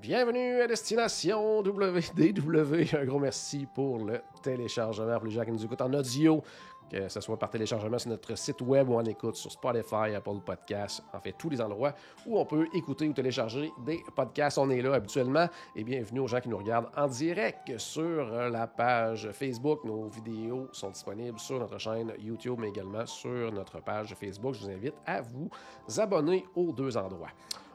[0.00, 2.96] Bienvenue à Destination WDW.
[2.96, 6.42] Un gros merci pour le téléchargement pour les gens qui nous écoutent en audio,
[6.90, 10.40] que ce soit par téléchargement sur notre site web ou en écoute sur Spotify, Apple
[10.46, 11.92] Podcasts, en fait tous les endroits
[12.26, 14.56] où on peut écouter ou télécharger des podcasts.
[14.56, 15.46] On est là habituellement.
[15.76, 19.84] Et bienvenue aux gens qui nous regardent en direct sur la page Facebook.
[19.84, 24.54] Nos vidéos sont disponibles sur notre chaîne YouTube, mais également sur notre page Facebook.
[24.54, 25.50] Je vous invite à vous
[25.98, 27.30] abonner aux deux endroits.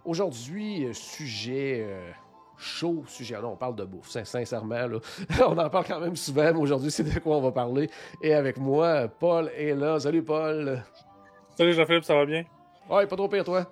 [0.08, 2.12] Aujourd'hui, euh, sujet euh,
[2.58, 3.40] chaud, sujet.
[3.42, 4.88] Non, on parle de bouffe, sin- sincèrement.
[4.88, 5.00] Là.
[5.48, 7.90] on en parle quand même souvent, mais aujourd'hui, c'est de quoi on va parler.
[8.22, 10.00] Et avec moi, Paul est là.
[10.00, 10.81] Salut, Paul.
[11.58, 12.44] Salut Jean-Philippe, ça va bien?
[12.90, 13.66] Ouais, pas trop pire, toi.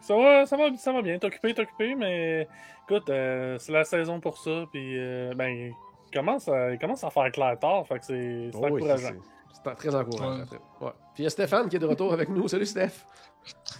[0.00, 1.18] Ça va, ça va, ça va bien.
[1.18, 2.46] T'es occupé, t'es occupé, mais
[2.88, 5.72] écoute, euh, c'est la saison pour ça, puis euh, ben, il
[6.12, 9.08] commence, à, il commence à faire clair tard, fait que c'est Oh encourageant.
[9.08, 10.40] c'est- C'est très encourageant.
[10.40, 10.46] Ouais.
[10.46, 10.56] très-
[10.86, 10.92] ouais.
[11.14, 12.48] Puis il y a Stéphane qui est de retour avec nous.
[12.48, 13.06] Salut, Steph.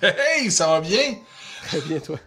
[0.03, 1.17] Hey, ça va bien?
[1.67, 2.19] Très bien, toi.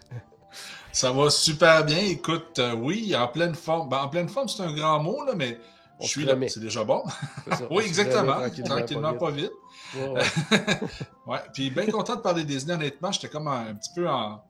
[0.92, 1.98] Ça va super bien.
[1.98, 3.88] Écoute, euh, oui, en pleine forme.
[3.88, 5.60] Ben, en pleine forme, c'est un grand mot, là, mais
[6.00, 6.34] On je suis là.
[6.48, 7.04] C'est déjà bon.
[7.50, 7.60] Ça.
[7.70, 8.36] Oui, exactement.
[8.64, 9.52] Tranquillement, pas vite.
[9.94, 10.22] Ouais, ouais.
[11.26, 13.12] Ouais, puis bien content de parler Disney, honnêtement.
[13.12, 14.42] J'étais comme un, un petit peu en,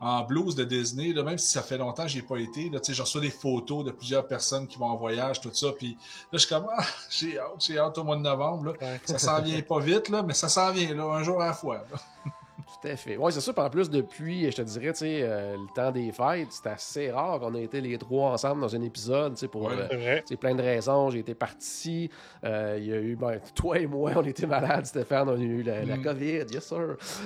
[0.00, 2.68] en blues de Disney, là, même si ça fait longtemps que j'ai pas été.
[2.68, 5.50] Là, tu sais, je reçois des photos de plusieurs personnes qui vont en voyage, tout
[5.52, 5.72] ça.
[5.72, 5.96] Puis là,
[6.32, 8.66] je suis comme, ah, j'ai hâte, j'ai hâte au mois de novembre.
[8.66, 8.72] Là.
[8.80, 9.00] Ouais.
[9.04, 11.54] Ça s'en vient pas vite, là, mais ça s'en vient, là, un jour à la
[11.54, 11.84] fois.
[12.82, 13.16] Tout à fait.
[13.16, 13.54] Oui, c'est sûr.
[13.56, 17.10] En plus, depuis, je te dirais, tu sais, euh, le temps des fêtes, c'est assez
[17.10, 19.72] rare qu'on ait été les trois ensemble dans un épisode, tu sais, pour Ouais.
[19.92, 21.10] euh, tu sais, plein de raisons.
[21.10, 22.10] J'ai été parti.
[22.44, 25.28] euh, il y a eu, ben, toi et moi, on était malades, Stéphane.
[25.28, 26.02] On a eu la, la Mm.
[26.02, 26.76] COVID, yes sir.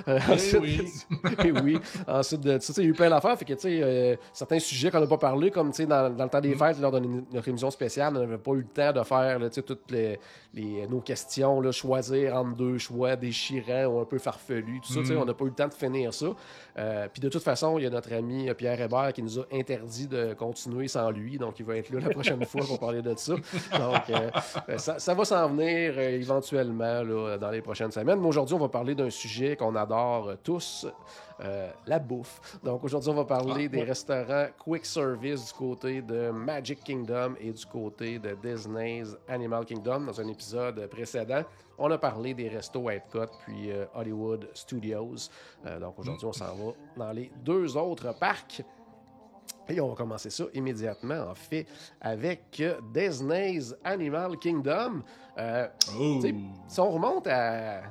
[0.07, 0.91] Euh, Eh ensuite, oui.
[1.45, 1.79] et oui.
[2.07, 3.37] Ensuite de ça, tu sais, il y a eu plein d'affaires.
[3.37, 6.23] Fait que, tu sais, certains sujets qu'on n'a pas parlé, comme, tu sais, dans, dans
[6.23, 6.59] le temps des Mm.
[6.59, 9.47] fêtes, lors de notre émission spéciale, on n'avait pas eu le temps de faire, tu
[9.51, 10.17] sais, toutes les,
[10.53, 14.99] les- nos questions, là, choisir entre deux choix déchirants ou un peu farfelus, tout ça,
[15.01, 15.19] tu sais, Mm.
[15.21, 16.27] on n'a eu le temps de finir ça.
[16.77, 19.43] Euh, Puis de toute façon, il y a notre ami Pierre Hébert qui nous a
[19.51, 23.01] interdit de continuer sans lui, donc il va être là la prochaine fois pour parler
[23.01, 23.33] de ça.
[23.33, 24.29] Donc, euh,
[24.69, 27.03] euh, ça, va s'en venir euh, éventuellement
[27.37, 28.19] dans les prochaines semaines.
[28.19, 30.87] Mais aujourd'hui, on va parler d'un sujet qu'on adore tous,
[31.43, 32.59] euh, la bouffe.
[32.63, 33.83] Donc aujourd'hui, on va parler Ah, des ouais.
[33.83, 40.01] restaurants quick service du côté de Magic Kingdom et du côté de Disney's Animal Kingdom.
[40.01, 41.43] Dans un épisode précédent,
[41.77, 45.29] on a parlé des restos Epcot puis euh, Hollywood Studios.
[45.65, 48.61] Euh, donc aujourd'hui, on s'en va dans les deux autres parcs.
[49.69, 51.65] Et on va commencer ça immédiatement, en fait,
[52.01, 55.01] avec euh, Disney's Animal Kingdom.
[55.37, 55.67] Euh,
[55.97, 56.19] Oh.
[56.67, 57.81] si on remonte à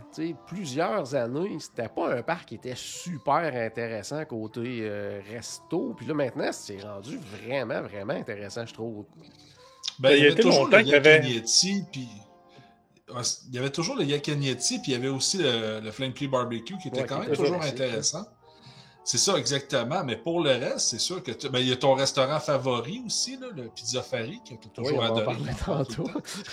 [0.47, 5.95] plusieurs années, c'était pas un parc qui était super intéressant côté euh, resto.
[5.97, 9.07] Puis là, maintenant, c'est rendu vraiment, vraiment intéressant, je trouve.
[9.99, 12.09] Ben, Il y avait toujours longtemps le qu'il y avait- Yakinieti, puis
[13.49, 16.77] il y avait toujours le Yakinieti, puis il y avait aussi le, le Flame Barbecue
[16.79, 18.27] qui était Ouais, quand qui même était toujours toujours intéressant.
[19.03, 20.05] C'est ça, exactement.
[20.05, 23.03] Mais pour le reste, c'est sûr que tu- ben, il y a ton restaurant favori
[23.07, 25.39] aussi, là, le Pizza Fari, que tu as Oui, toujours on va en adoré.
[25.65, 26.11] tantôt.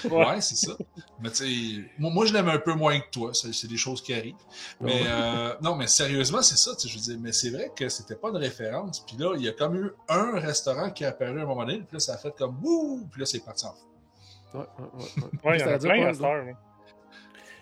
[0.09, 0.71] Ouais, c'est ça.
[1.19, 1.35] Mais tu
[1.75, 3.31] sais, moi, moi, je l'aime un peu moins que toi.
[3.33, 4.33] C'est des choses qui arrivent.
[4.81, 6.71] Mais euh, non, mais sérieusement, c'est ça.
[6.83, 9.01] Je veux dire, mais c'est vrai que c'était pas une référence.
[9.01, 11.65] Puis là, il y a comme eu un restaurant qui est apparu à un moment
[11.65, 11.79] donné.
[11.79, 13.07] Puis là, ça a fait comme wouh.
[13.11, 14.57] Puis là, c'est parti en fou.
[14.57, 15.57] Ouais, ouais, ouais, ouais.
[15.57, 16.13] Il y en a plein à.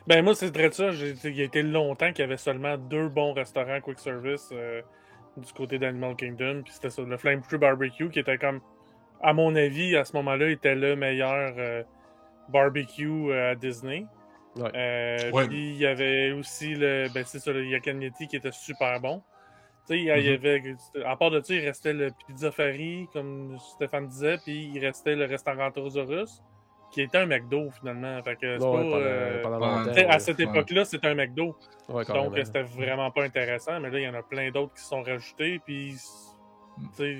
[0.07, 0.89] Ben, moi, c'est très ça.
[1.23, 4.81] Il y a été longtemps qu'il y avait seulement deux bons restaurants quick service euh,
[5.37, 6.61] du côté d'Animal Kingdom.
[6.63, 8.61] Puis c'était ça, le Flame Tree Barbecue, qui était comme,
[9.21, 11.83] à mon avis, à ce moment-là, était le meilleur euh,
[12.49, 14.05] barbecue euh, à Disney.
[14.57, 14.69] Ouais.
[14.75, 15.47] Euh, Ouais.
[15.47, 19.23] Puis il y avait aussi le, ben, c'est ça, le Yakinieti qui était super bon.
[19.87, 20.33] Tu sais, il y Mhm.
[20.35, 24.79] avait, à part de ça, il restait le Pizza Fari, comme Stéphane disait, puis il
[24.83, 26.41] restait le restaurant Tosaurus,
[26.95, 28.23] qui était un McDo finalement.
[28.23, 30.09] Fait que c'est Ouais, pas, pendant, euh, pendant longtemps.
[30.09, 30.45] à cette ouais.
[30.45, 31.57] époque-là, c'était un McDo.
[31.89, 33.79] Ouais, Donc, euh, c'était vraiment pas intéressant.
[33.81, 35.59] Mais là, il y en a plein d'autres qui se sont rajoutés.
[35.65, 35.95] Puis,
[36.77, 36.87] Mm.
[36.89, 37.17] tu sais,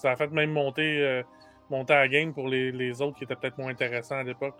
[0.00, 1.22] ça a fait même monter, euh,
[1.68, 4.56] monter à la game pour les, les autres qui étaient peut-être moins intéressants à l'époque.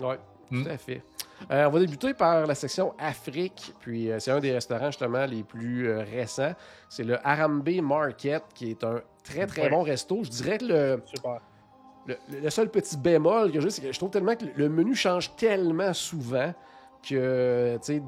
[0.00, 0.16] Oui,
[0.50, 0.62] Hmm.
[0.64, 1.02] tout à fait.
[1.50, 5.24] Euh, on va débuter par la section Afrique, puis euh, c'est un des restaurants justement
[5.24, 6.52] les plus euh, récents.
[6.90, 9.70] C'est le Harambe Market, qui est un très très Ouais.
[9.70, 10.22] bon resto.
[10.22, 11.40] Je dirais que le, Super.
[12.06, 15.34] Le, seul petit bémol que j'ai, c'est que je trouve tellement que le menu change
[15.36, 16.52] tellement souvent
[17.02, 18.02] que, tu sais,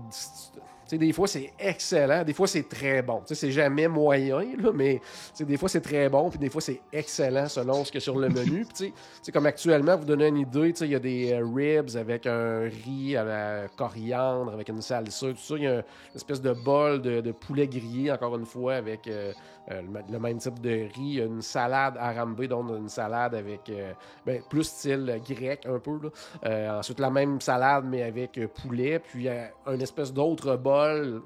[0.86, 3.22] sais, des fois, c'est excellent, des fois, c'est très bon.
[3.26, 5.00] C'est jamais moyen, là, mais
[5.38, 8.04] des fois, c'est très bon, puis des fois, c'est excellent selon ce qu'il y a
[8.04, 8.66] sur le menu.
[8.74, 8.92] Puis,
[9.32, 13.16] comme actuellement, vous donnez une idée, il y a des euh, ribs avec un riz
[13.16, 15.54] à la coriandre, avec une salsa, tout ça.
[15.56, 15.82] Il y a une
[16.14, 19.32] espèce de bol de, poulet grillé, encore une fois, avec euh,
[19.70, 21.16] euh, le, même type de riz.
[21.16, 23.70] Y a une salade arambée, donc une salade avec
[24.24, 25.98] ben, plus style grec un peu.
[26.02, 26.78] Là.
[26.78, 28.98] Ensuite, la même salade, mais avec poulet.
[28.98, 30.75] Puis une espèce d'autre bol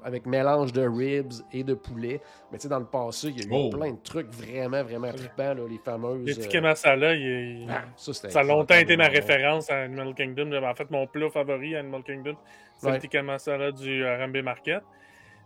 [0.03, 2.21] avec mélange de ribs et de poulet.
[2.51, 3.69] Mais tu sais, dans le passé, il y a eu Oh.
[3.69, 6.25] plein de trucs vraiment, vraiment trippants, là, les fameuses.
[6.25, 6.41] Les euh,
[7.15, 10.51] il est- ah, ça, a longtemps été ma référence à Animal Kingdom.
[10.63, 12.35] En fait, mon plat favori à Animal Kingdom,
[12.77, 12.93] c'est Ouais.
[12.93, 14.81] le tikka masala du Harambe Market.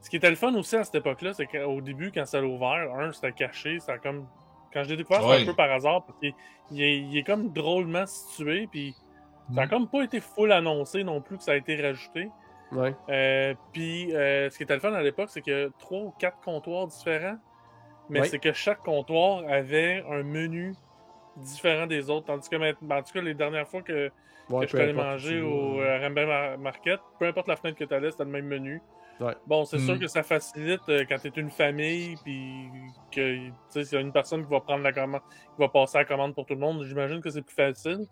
[0.02, 2.48] Ce qui était le fun aussi à cette époque-là, c'est qu'au début, quand ça l'a
[2.48, 4.28] ouvert, un, c'était caché, ça a comme...
[4.74, 5.42] Quand je l'ai découvert, c'était Ouais.
[5.44, 6.34] un peu par hasard, parce qu'il
[6.72, 8.94] il est, il est comme drôlement situé, puis
[9.54, 9.69] ça a Mm.
[9.69, 12.30] comme pas été full annoncé non plus que ça a été rajouté.
[12.72, 12.96] Ouais.
[13.10, 16.40] Euh, puis euh, ce qui était le fun à l'époque, c'est que trois ou quatre
[16.42, 17.38] comptoirs différents,
[18.10, 18.28] mais Ouais.
[18.28, 20.74] c'est que chaque comptoir avait un menu
[21.38, 22.28] différent des autres.
[22.28, 24.12] Tandis que maintenant, en tout cas, les dernières fois que,
[24.50, 27.78] Ouais, que je suis allé manger au euh, Rambert Mar- Market, peu importe la fenêtre
[27.80, 28.82] que tu allais, c'était le même menu.
[29.20, 29.34] Ouais.
[29.48, 29.86] Bon, c'est Mm.
[29.86, 32.70] sûr que ça facilite euh, quand tu es une famille, puis
[33.12, 35.22] que tu sais, s'il y a une personne qui va prendre la commande,
[35.56, 38.06] qui va passer la commande pour tout le monde, j'imagine que c'est plus facile.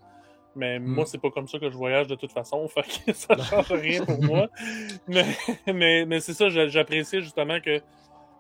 [0.56, 0.84] Mais Mm.
[0.86, 3.72] moi, c'est pas comme ça que je voyage de toute façon, fait que ça change
[3.72, 4.48] rien pour moi.
[5.08, 5.26] Mais,
[5.68, 7.82] mais, mais c'est ça, j'a- j'appréciais justement que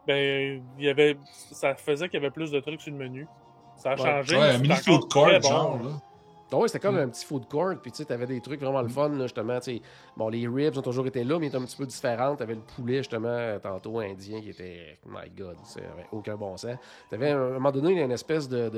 [0.07, 1.17] ben il y avait
[1.51, 3.27] ça faisait qu'il y avait plus de trucs sur le menu.
[3.77, 4.01] Ça a Ouais.
[4.01, 4.37] changé.
[4.37, 5.41] Ouais, un mini food court, bon.
[5.49, 5.89] genre, là.
[6.51, 7.05] Ah ouais, c'était comme Mm.
[7.05, 9.57] un petit food court, puis tu sais, t'avais des trucs vraiment le fun, là, justement.
[10.15, 12.35] Bon, les ribs ont toujours été là, mais ils étaient un petit peu différents.
[12.35, 16.55] T'avais le poulet, justement, euh, tantôt indien, qui était, my god, ça avait aucun bon
[16.57, 16.75] sens.
[17.09, 18.69] T'avais, à un moment donné, une espèce de,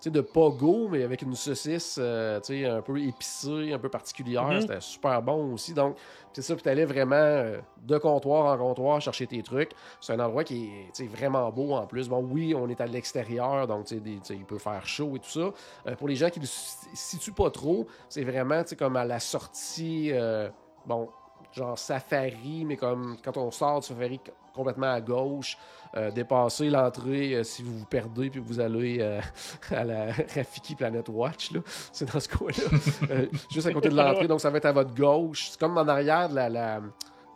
[0.00, 3.88] sais, de pogo, mais avec une saucisse, euh, tu sais, un peu épicée, un peu
[3.88, 4.44] particulière.
[4.46, 4.60] Mhm.
[4.62, 5.74] C'était super bon aussi.
[5.74, 5.96] Donc,
[6.32, 9.72] c'est ça, puis t'allais vraiment euh, de comptoir en comptoir chercher tes trucs.
[10.00, 12.08] C'est un endroit qui est, tu sais, vraiment beau en plus.
[12.08, 14.86] Bon, oui, on est à l'extérieur, donc, tu sais, des- tu sais, il peut faire
[14.86, 15.50] chaud et tout ça.
[15.86, 18.76] Euh, pour les gens qui ne le si- situent pas trop, c'est vraiment tu sais,
[18.76, 20.48] comme à la sortie, euh,
[20.86, 21.08] bon,
[21.52, 24.20] genre safari, mais comme quand on sort du safari
[24.58, 25.56] complètement à gauche,
[25.96, 29.20] euh, dépasser l'entrée euh, si vous vous perdez puis vous allez euh,
[29.70, 31.50] à la Rafiki Planet Watch,
[31.92, 33.16] c'est dans ce coin-là,
[33.50, 35.48] juste à côté de l'entrée, donc ça va être à votre gauche.
[35.50, 36.80] C'est comme en arrière de la, la,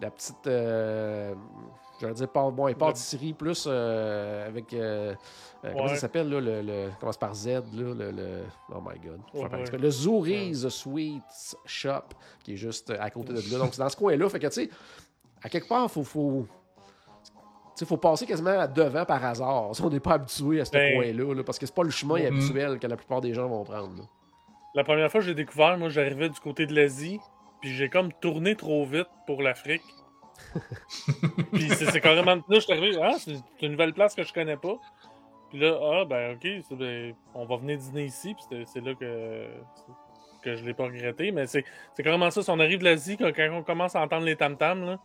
[0.00, 0.46] la petite.
[2.00, 4.74] J'allais dire, pas, bon, pâtisserie plus avec.
[5.62, 8.10] Comment ça s'appelle, là, le, le- Commence par Z, là, le.
[8.10, 8.42] le-
[8.74, 9.20] Oh my god.
[9.32, 9.78] Ouais, ouais.
[9.78, 12.08] Le Zuri's Sweets Shop,
[12.42, 13.58] qui est juste à côté de là.
[13.58, 14.28] Donc, c'est dans ce coin-là.
[14.28, 14.70] Fait que, tu sais,
[15.42, 16.02] à quelque part, faut.
[16.02, 16.46] faut
[17.74, 19.70] tu sais, faut passer quasiment à devant par hasard.
[19.82, 22.18] On n'est pas habitué à ce Ben- coin-là, là, parce que c'est pas le chemin
[22.20, 22.26] Mhm.
[22.26, 23.96] habituel que la plupart des gens vont prendre.
[23.96, 24.04] là.
[24.74, 27.20] La première fois que j'ai découvert, moi j'arrivais du côté de l'Asie,
[27.60, 29.82] puis j'ai comme tourné trop vite pour l'Afrique.
[31.52, 32.36] puis c'est carrément.
[32.36, 34.76] Là, je suis arrivé, ah, c'est une nouvelle place que je connais pas.
[35.50, 39.46] Puis là, ah, ben ok, ben, on va venir dîner ici, puis c'est- là que,
[40.42, 41.30] que je l'ai pas regretté.
[41.30, 41.64] Mais c'est
[41.94, 44.36] c'est carrément ça, si on arrive de l'Asie, quand, quand on commence à entendre les
[44.36, 44.98] tam-tams, là,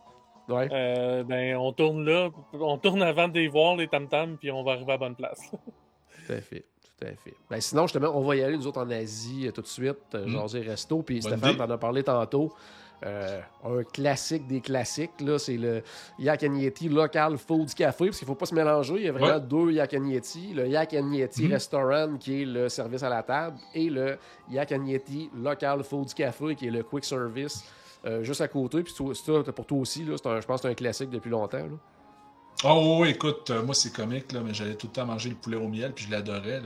[0.48, 0.68] Ouais.
[0.72, 4.62] euh, ben on tourne là, on tourne avant de les voir, les tam-tams, puis on
[4.62, 5.40] va arriver à la bonne place.
[6.26, 6.64] Tout à fait.
[6.98, 7.34] Tout à fait.
[7.48, 9.96] Ben, sinon, justement, on va y aller, nous autres, en Asie, euh, tout de suite,
[10.14, 10.30] euh, Mm.
[10.30, 11.02] jaser resto.
[11.02, 12.52] Puis Stéphane, t'en as parlé tantôt.
[13.06, 15.84] Euh, un classique des classiques, là, c'est le
[16.18, 18.94] Yak and Yeti Local Food Café, parce qu'il ne faut pas se mélanger.
[18.96, 19.40] Il y a vraiment Ouais.
[19.40, 20.52] deux Yak and Yeti.
[20.54, 21.52] Le Yak and Yeti Mhm.
[21.52, 24.18] Restaurant, qui est le service à la table, et le
[24.50, 27.62] Yak and Yeti Local Food Café, qui est le quick service,
[28.06, 28.82] euh, juste à côté.
[28.82, 31.30] Puis ça, pour toi aussi, là, c'est un- je pense que c'est un classique depuis
[31.30, 31.58] longtemps.
[31.58, 31.76] là.
[32.64, 35.36] Oh oui, écoute, euh, moi c'est comique, là, mais j'allais tout le temps manger le
[35.36, 36.60] poulet au miel, puis je l'adorais.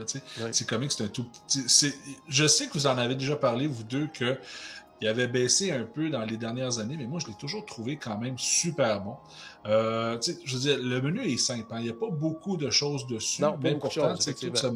[0.51, 1.63] C'est comique, c'est un tout petit.
[1.67, 1.93] c'est-
[2.27, 4.39] Je sais que vous en avez déjà parlé, vous deux, que
[5.01, 7.97] il avait baissé un peu dans les dernières années, mais moi je l'ai toujours trouvé
[7.97, 9.17] quand même super bon.
[9.67, 12.71] Euh, je veux dire, le menu est simple, hein, il n'y a pas beaucoup de
[12.71, 14.69] choses dessus, Non, mais pourtant, tout ça-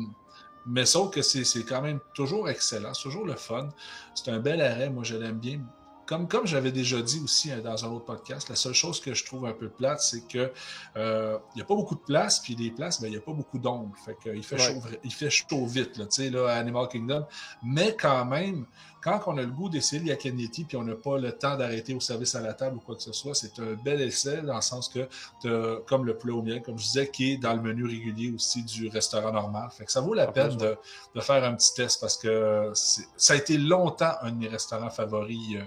[0.67, 3.69] Mais sauf que c'est c'est quand même toujours excellent, c'est toujours le fun.
[4.13, 5.61] C'est un bel arrêt, moi je l'aime bien.
[6.07, 9.13] Comme, comme j'avais déjà dit aussi euh, dans un autre podcast, la seule chose que
[9.13, 10.51] je trouve un peu plate, c'est que
[10.95, 13.21] euh, il n'y a pas beaucoup de place, puis des places, ben, il n'y a
[13.21, 13.93] pas beaucoup d'ombre.
[14.05, 14.61] Fait que, il, fait Ouais.
[14.61, 17.25] chaud, il fait chaud vite, là, tu sais, là, à Animal Kingdom.
[17.61, 18.65] Mais quand même,
[19.01, 21.93] quand on a le goût d'essayer le Yakaneti, puis on n'a pas le temps d'arrêter
[21.93, 24.55] au service à la table ou quoi que ce soit, c'est un bel essai, dans
[24.55, 25.07] le sens que,
[25.41, 28.31] t'as- comme le poulet au miel, comme je disais, qui est dans le menu régulier
[28.31, 29.69] aussi du restaurant normal.
[29.71, 30.77] Fait que ça vaut la peine de,
[31.15, 34.89] de faire un petit test, parce que ça a été longtemps un de mes restaurants
[34.89, 35.61] favoris euh,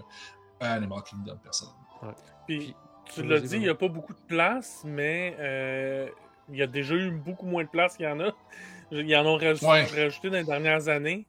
[0.61, 2.15] à Animal Kingdom, personnellement.
[2.47, 2.75] Puis, Puis-
[3.15, 6.09] tu l'as dit, il n'y a pas beaucoup de place, mais euh,
[6.49, 8.31] il y a déjà eu beaucoup moins de place qu'il y en a.
[8.93, 9.85] Ils en ont rajouté, Ouais.
[9.85, 11.25] rajouté dans les dernières années.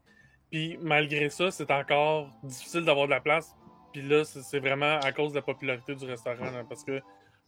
[0.51, 3.55] Puis malgré ça, c'est encore difficile d'avoir de la place.
[3.93, 6.51] Puis là, c'est vraiment à cause de la popularité du restaurant.
[6.51, 7.01] là, parce que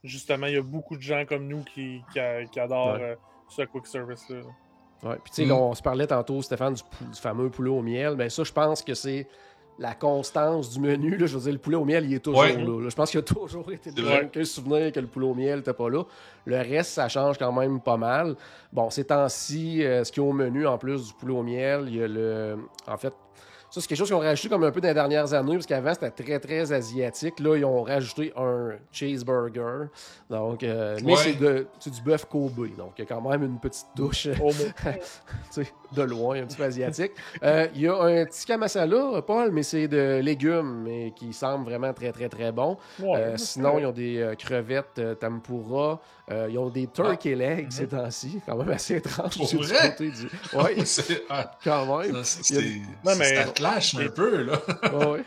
[0.03, 3.15] justement, il y a beaucoup de gens comme nous qui, qui, adorent euh,
[3.49, 4.41] ce quick service-là.
[5.03, 5.51] Ouais, puis tu sais, mm.
[5.51, 6.83] on se parlait tantôt, Stéphane, du,
[7.21, 8.15] fameux poulet au miel.
[8.15, 9.27] Ben ça, je pense que c'est
[9.79, 11.17] la constance du menu.
[11.17, 13.19] Là, je veux dire, le poulet au miel, il est toujours là, Je pense qu'il
[13.19, 14.21] a toujours été là.
[14.23, 16.03] Aucun souvenir que le poulet au miel n'était pas là.
[16.45, 18.35] Le reste, ça change quand même pas mal.
[18.71, 21.43] Bon, ces temps-ci, euh, ce qu'il y a au menu, en plus du poulet au
[21.43, 22.57] miel, il y a le.
[22.87, 23.13] En fait,
[23.73, 25.65] ça, c'est quelque chose qu'ils ont rajouté comme un peu dans les dernières années, parce
[25.65, 27.39] qu'avant, c'était très, très asiatique.
[27.39, 29.87] Là, ils ont rajouté un cheeseburger.
[30.29, 32.67] Donc, euh, mais c'est, du bœuf Kobe.
[32.77, 34.27] Donc, il y a quand même une petite touche
[35.93, 37.11] de loin, un petit peu asiatique.
[37.43, 41.65] Euh, il y a un tikka masala, Paul, mais c'est de légumes, mais qui semble
[41.65, 42.77] vraiment très, très, très bon.
[43.01, 46.01] Euh, sinon, ils ont des crevettes tempura.
[46.49, 47.37] ils ont des turkey ah.
[47.37, 47.89] legs ces mhm.
[47.89, 48.41] temps-ci.
[48.45, 49.37] Quand même assez étrange.
[49.37, 49.95] Pour vrai?
[49.99, 50.11] Du...
[50.53, 50.83] Oui,
[51.63, 52.23] quand même.
[52.23, 54.61] C'est clash un peu, là.
[54.93, 55.23] ouais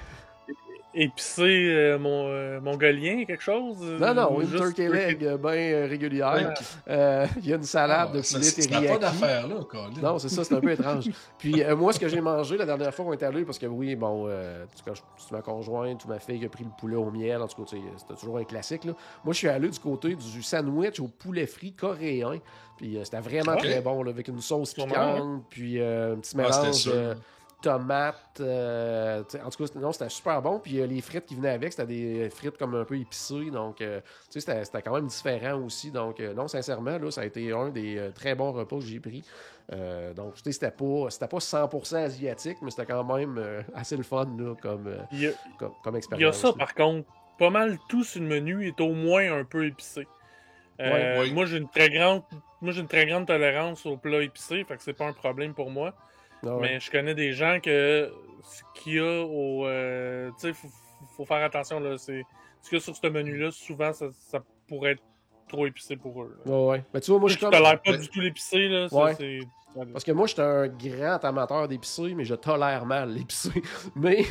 [0.96, 3.80] épicé euh, mon, euh, mongolien, quelque chose?
[3.80, 6.54] Non, non, une turkey leg euh, bien régulière.
[6.88, 8.86] Il y a une salade de poulet teriyaki.
[8.86, 9.56] pas d'affaire, là,
[10.02, 11.10] Non, c'est ça, c'est un peu étrange.
[11.38, 13.94] Puis moi, ce que j'ai mangé la dernière fois, on est allé, parce que oui,
[13.94, 14.28] bon,
[14.84, 17.48] quand tu ma conjointe ou ma fille qui a pris le poulet au miel, en
[17.48, 18.84] tout cas, c'était toujours un classique.
[18.84, 18.92] Là.
[19.24, 22.38] Moi, je suis allé du côté du sandwich au poulet frit coréen.
[22.76, 26.90] Puis c'était vraiment très bon, là, avec une sauce piquante, puis un petit ah, mélange
[27.62, 28.40] tomates.
[28.40, 30.58] Euh, en tout cas, non, c'était super bon.
[30.58, 33.50] Puis euh, les frites qui venaient avec, c'était des frites comme un peu épicées.
[33.50, 35.90] Donc, euh, tu sais, c'était quand même différent aussi.
[35.90, 39.24] Donc, non, sincèrement, là, ça a été un des très bons repas que j'ai pris.
[40.14, 44.26] donc, tu sais, c'était pas, pas 100% asiatique, mais c'était quand même assez le fun
[44.38, 44.96] là, comme,
[45.82, 46.20] comme, expérience.
[46.20, 47.08] Il y a ça, par contre.
[47.38, 50.08] Pas mal tout sur le menu est au moins un peu épicé.
[50.78, 52.22] Moi, j'ai une très grande
[52.60, 55.54] moi j'ai une très grande tolérance au plat épicé, fait que c'est pas un problème
[55.54, 55.94] pour moi.
[56.44, 58.12] Ah mais je connais des gens que
[58.42, 59.66] ce qu'il y a au.
[59.66, 60.68] Euh, tu sais, faut,
[61.16, 61.80] faut, faire attention.
[61.80, 61.98] là.
[61.98, 62.24] C'est
[62.62, 65.02] ce qu'il y a sur ce menu-là, souvent, ça, ça, pourrait être
[65.48, 66.38] trop épicé pour eux.
[66.46, 66.84] Ouais, ouais.
[66.92, 67.50] Mais tu vois, moi, je comme.
[67.50, 68.88] l'air pas du tout l'épicé, là.
[68.88, 69.40] Ça, c'est
[69.92, 73.50] parce que moi, je suis un grand amateur d'épicé, mais je tolère mal l'épicé.
[73.96, 74.24] Mais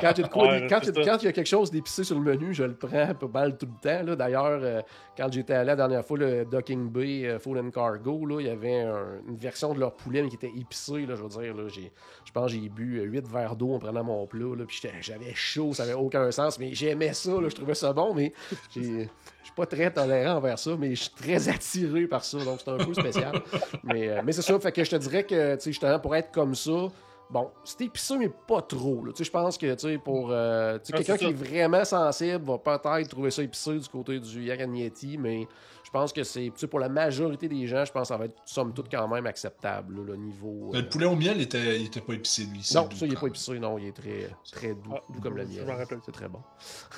[0.00, 3.56] quand il y, a quelque chose d'épicé sur le menu, je le prends pas mal
[3.56, 4.16] tout le temps.
[4.16, 4.80] D'ailleurs, euh,
[5.16, 8.46] quand j'étais allé la dernière fois, le Docking Bay euh, Food and Cargo, là, il
[8.46, 8.82] y avait
[9.28, 11.06] une version de leur poulet qui était épicée.
[11.06, 14.04] Là, je veux dire, là, je pense que j'ai bu 8 verres d'eau en prenant
[14.04, 14.56] mon plat.
[14.56, 16.58] Là, puis j'avais chaud, ça n'avait aucun sens.
[16.58, 18.14] Mais j'aimais ça, là, je trouvais ça bon.
[18.14, 18.32] Mais
[18.70, 19.08] j'ai
[19.42, 22.60] je suis pas très tolérant envers ça, mais je suis très attiré par ça, donc
[22.64, 23.32] c'est un peu spécial.
[23.82, 26.14] mais, euh, mais c'est ça, fait que je te dirais que, tu sais, justement, pour
[26.14, 26.88] être comme ça,
[27.30, 29.04] bon, c'est épicé, mais pas trop.
[29.18, 33.08] Je pense que, tu sais, pour euh, ah, quelqu'un qui est vraiment sensible va peut-être
[33.08, 35.46] trouver ça épicé du côté du Yeti, mais
[35.81, 38.36] je pense que c'est, pour la majorité des gens, je pense que ça va être
[38.46, 40.70] somme toute quand même acceptable, le niveau.
[40.72, 42.60] Le poulet au miel, il était, il était pas épicé, lui.
[42.74, 45.36] Non, ça, il n'est pas épicé, non, il est très, très doux, ah, doux comme
[45.36, 45.66] le miel.
[46.04, 46.40] C'est très bon.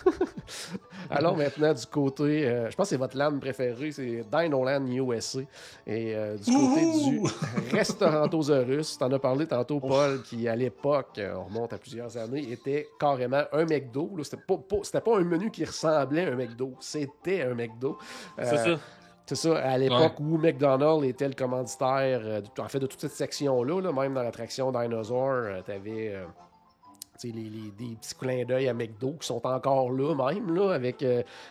[1.10, 5.40] Alors maintenant, du côté, euh, je pense que c'est votre land préféré, c'est Dinoland USA.
[5.86, 7.20] Et euh, du côté du
[7.76, 12.16] Restaurantosaurus, tu en as parlé tantôt, Paul, qui à l'époque, euh, on remonte à plusieurs
[12.16, 14.10] années, était carrément un McDo.
[14.22, 17.98] C'était pas, pas, pas un menu qui ressemblait à un McDo, c'était un McDo.
[18.38, 18.78] c'est ça.
[19.26, 23.12] C'est ça, à l'époque où McDonald's était le commanditaire, euh, en fait, de toute cette
[23.12, 26.26] section-là, même dans l'attraction Dinosaur, euh, tu avais euh,
[27.22, 31.02] des petits clins d'œil à McDo qui sont encore là, même, là, avec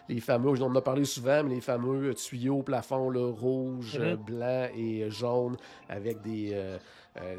[0.08, 3.98] les fameux, on en a parlé souvent, mais les fameux tuyaux au plafond là, rouge,
[3.98, 4.16] mm-hmm.
[4.18, 5.58] blanc et jaune,
[5.90, 6.56] avec des
[7.22, 7.36] euh,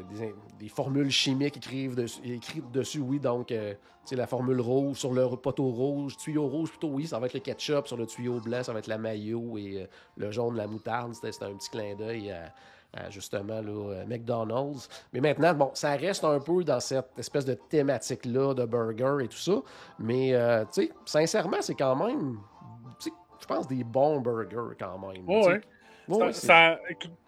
[0.57, 3.19] des, formules chimiques écrites dessus, écrites dessus oui.
[3.19, 3.73] Donc, euh,
[4.05, 7.33] sais la formule rouge sur le poteau rouge, tuyau rouge plutôt, oui, ça va être
[7.33, 7.87] le ketchup.
[7.87, 11.13] Sur le tuyau blanc, ça va être la mayo et euh, le jaune, la moutarde.
[11.13, 14.87] C'était un petit clin d'œil à, justement là, McDonald's.
[15.11, 19.27] Mais maintenant, bon, ça reste un peu dans cette espèce de thématique-là de burger et
[19.27, 19.61] tout ça.
[19.99, 20.31] Mais,
[20.73, 22.39] tu sais, sincèrement, c'est quand même,
[23.03, 25.27] je pense, des bons burgers quand même.
[25.27, 25.61] ouais
[26.31, 26.79] ça,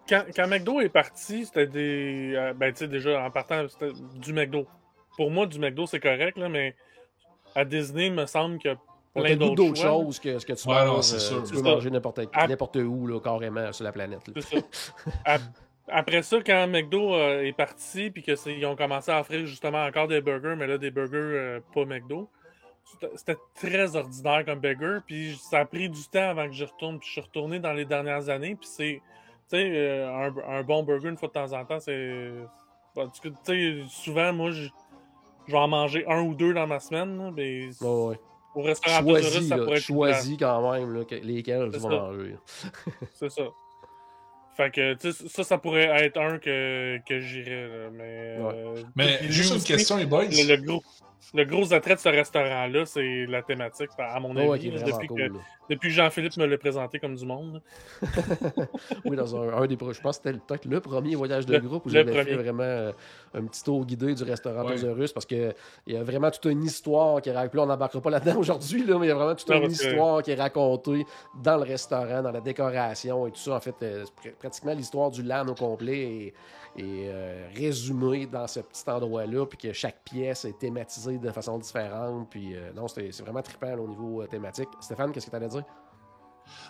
[0.08, 2.34] quand, quand, McDo est parti, c'était des.
[2.36, 4.66] Euh, ben, tu sais, déjà, en partant, c'était du McDo.
[5.16, 6.76] Pour moi, du McDo, c'est correct, là, mais
[7.56, 8.78] à Disney, il me semble qu'il y a
[9.14, 11.14] plein d'autres choses que ce que tu manges.
[11.14, 14.22] Euh, tu peux manger n'importe où, là, carrément, sur la planète.
[15.90, 20.10] Après ça, quand McDo euh, est parti, puis qu'ils ont commencé à offrir justement encore
[20.10, 22.30] des burgers, mais là, des burgers pas McDo,
[23.16, 25.00] c'était très ordinaire comme burger.
[25.06, 27.00] Puis ça a pris du temps avant que je retourne.
[27.00, 28.56] Puis je suis retourné dans les dernières années.
[28.56, 29.02] Puis c'est.
[29.50, 32.32] Tu sais, euh, un, bon burger une fois de temps en temps, c'est.
[33.22, 34.68] Tu sais, souvent, moi, je,
[35.48, 37.32] vais en manger un ou deux dans ma semaine.
[37.36, 42.36] mais Au restaurant Choisis, ça pourrait Choisis quand même là, lesquels tu vas manger.
[43.14, 43.44] c'est ça.
[44.58, 47.92] Fait que, ça, ça pourrait être un que, que j'irais.
[47.94, 50.26] Mais, euh, mais juste une question, les boys.
[50.26, 50.82] Le, gros.
[51.34, 55.18] Le gros attrait de ce restaurant-là, c'est la thématique, à mon Oh, avis, depuis, cool,
[55.18, 55.34] que,
[55.70, 57.62] depuis que Jean-Philippe me l'a présenté comme du monde.
[59.06, 61.60] oui, dans un, un des Je pense que c'était peut-être le premier voyage de Le-
[61.60, 62.92] groupe où j'avais fait vraiment euh,
[63.34, 64.74] un petit tour guidé du restaurant Ouais.
[64.76, 65.54] Tosaurus parce qu'il
[65.88, 67.60] y a vraiment toute une histoire qui est racontée.
[67.60, 69.72] On n'embarquera pas là-dedans aujourd'hui, là, mais il y a vraiment toute Non, une que-
[69.74, 71.06] histoire qui est racontée
[71.44, 73.56] dans le restaurant, dans la décoration et tout ça.
[73.56, 76.34] En fait, euh, c'est pr- pratiquement l'histoire du LAN au complet
[76.78, 81.58] est, euh, résumée dans ce petit endroit-là, puis que chaque pièce est thématisée de façon
[81.58, 82.30] différente.
[82.30, 84.70] Puis euh, non, c'est vraiment trippant là, au niveau euh, thématique.
[84.80, 85.64] Stéphane, qu'est-ce que tu allais dire?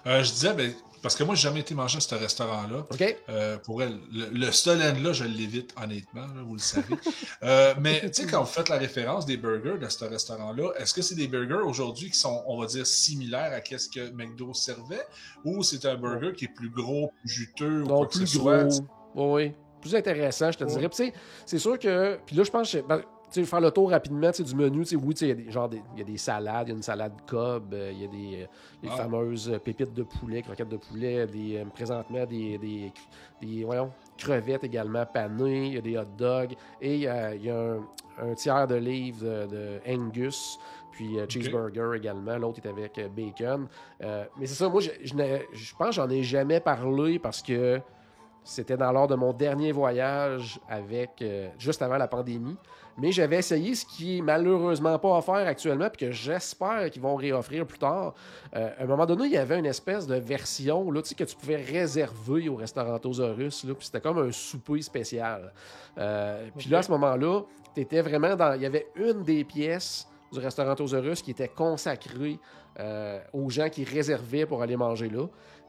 [0.06, 2.88] Euh, je disais, ben, parce que moi, j'ai jamais été manger à ce restaurant-là.
[2.90, 3.18] OK?
[3.30, 6.96] Euh, pour elle, le, le Stolen-là, je l'évite, honnêtement, là, vous le savez.
[7.44, 10.92] Euh, mais tu sais, quand vous faites la référence des burgers de ce restaurant-là, est-ce
[10.92, 14.56] que c'est des burgers aujourd'hui qui sont, on va dire, similaires à ce que McDo
[14.56, 15.06] servait
[15.46, 18.26] ou c'est un burger qui est plus gros, plus juteux ou Non, quoi que plus
[18.28, 18.70] ce gros.
[18.72, 18.84] soit?
[19.14, 19.54] Oui.
[19.88, 20.70] Plus intéressant, je te Ouais.
[20.72, 20.90] dirais.
[20.90, 21.14] Puis,
[21.46, 22.18] c'est sûr que.
[22.26, 22.80] Puis là, je pense que.
[22.80, 25.30] ben, tu sais, faire le tour rapidement du menu, tu sais, oui, tu sais, il
[25.30, 27.12] y a des, genre des, il y a des salades, il y a une salade
[27.28, 28.48] Cobb, euh, il y a des, euh,
[28.84, 28.96] les Ah.
[28.96, 32.94] fameuses euh, pépites de poulet, croquettes de poulet, des, euh, présentement des, des,
[33.42, 37.32] des, voyons, crevettes également panées, il y a des hot dogs, et il y a,
[37.54, 37.80] un,
[38.18, 40.58] un tiers de livre de, de Angus,
[40.94, 43.68] puis cheeseburger également, l'autre est avec bacon.
[44.00, 47.82] Mais c'est ça, moi, je, je pense que j'en ai jamais parlé parce que
[48.48, 52.56] c'était dans l'ordre de mon dernier voyage avec euh, juste avant la pandémie.
[52.98, 57.16] Mais j'avais essayé ce qui est malheureusement pas offert actuellement, puis que j'espère qu'ils vont
[57.16, 58.16] réoffrir plus tard.
[58.56, 61.36] Euh, à un moment donné, il y avait une espèce de version là, que tu
[61.36, 65.54] pouvais réserver au restaurant Tosaurus, puis c'était comme un souper spécial.
[65.98, 67.42] Euh, Puis là, à ce moment-là,
[67.76, 68.54] étais vraiment dans.
[68.54, 72.40] Il y avait une des pièces du restaurant Tosaurus qui était consacrée
[73.34, 75.26] aux gens qui réservaient pour aller manger là.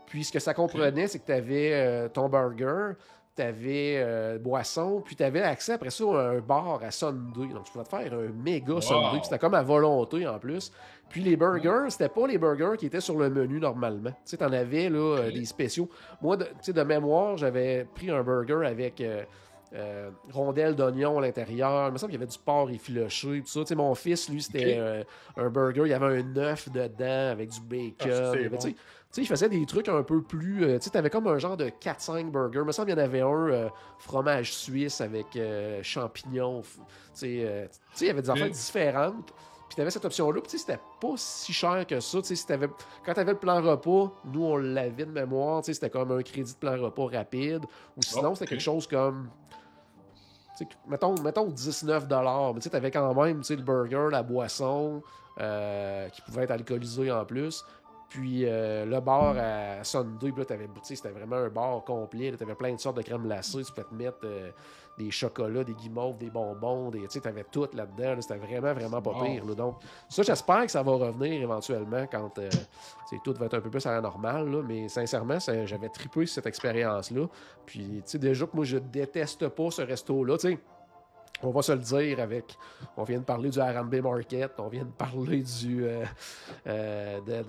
[0.08, 2.92] Puis ce que ça comprenait, c'est que tu avais ton burger,
[3.36, 7.52] tu avais boisson, puis tu avais accès après ça à un bar à Sunday.
[7.52, 8.80] Donc tu pouvais te faire un méga Wow.
[8.80, 10.72] Sunday, c'était comme à volonté en plus.
[11.08, 14.10] Puis les burgers, c'était pas les burgers qui étaient sur le menu normalement.
[14.10, 15.88] Tu sais, t'en avais là, euh, des spéciaux.
[16.20, 19.22] Moi, de, tu sais, de mémoire, j'avais pris un burger avec euh,
[19.74, 21.88] euh, rondelles d'oignon à l'intérieur.
[21.88, 23.60] Il me semble qu'il y avait du porc effiloché, tout ça.
[23.60, 25.04] Tu sais, mon fils, lui, c'était euh,
[25.36, 25.82] un burger.
[25.84, 27.94] Il y avait un œuf dedans avec du bacon.
[28.00, 28.56] Ah, Il y avait, bon.
[28.58, 28.78] tu sais, tu
[29.10, 30.64] sais, il faisait des trucs un peu plus.
[30.64, 32.60] euh, tu sais, t'avais comme un genre de 4-5 burgers.
[32.60, 35.38] Il me semble qu'il y en avait un euh, fromage suisse avec
[35.82, 36.62] champignons.
[36.62, 36.68] Tu
[37.14, 39.32] sais, tu sais, il y avait des affaires différentes.
[39.68, 40.40] Puis t'avais cette option-là.
[40.40, 42.18] Puis tu sais, c'était pas si cher que ça.
[42.22, 42.70] Tu sais, si t'avais-
[43.04, 45.60] quand t'avais le plan repas, nous, on l'avait de mémoire.
[45.62, 47.64] Tu sais, c'était comme un crédit de plan repas rapide.
[47.96, 49.28] Ou sinon, Oh, c'était quelque chose comme.
[50.86, 52.08] Mettons, mettons 19
[52.54, 53.18] Mais tu sais, t'avais quand même
[53.56, 55.02] le burger, la boisson,
[55.40, 57.64] euh, qui pouvait être alcoolisé en plus.
[58.08, 62.32] Puis euh, le bar à Sunday, puis là, t'avais, c'était vraiment un bar complet.
[62.36, 63.62] Tu avais plein de sortes de crème glacée.
[63.62, 64.50] Tu pouvais te mettre euh,
[64.96, 66.88] des chocolats, des guimauves, des bonbons.
[66.90, 68.14] Des, t'avais tout là-dedans.
[68.14, 68.20] là.
[68.22, 69.44] C'était vraiment, vraiment pas pire.
[69.44, 69.54] là.
[69.54, 69.76] Donc,
[70.08, 72.48] ça, j'espère que ça va revenir éventuellement quand euh,
[73.22, 74.48] tout va être un peu plus à la normale.
[74.50, 74.62] là.
[74.66, 77.26] Mais sincèrement, ça- j'avais trippé sur cette expérience-là.
[77.66, 80.38] Puis, tu sais, déjà que moi, je déteste pas ce resto-là.
[80.38, 80.58] Tu sais,
[81.42, 82.56] on va se le dire avec.
[82.96, 85.84] On vient de parler du R&B Market, on vient de parler du.
[85.84, 86.04] euh,
[86.66, 87.42] euh, de,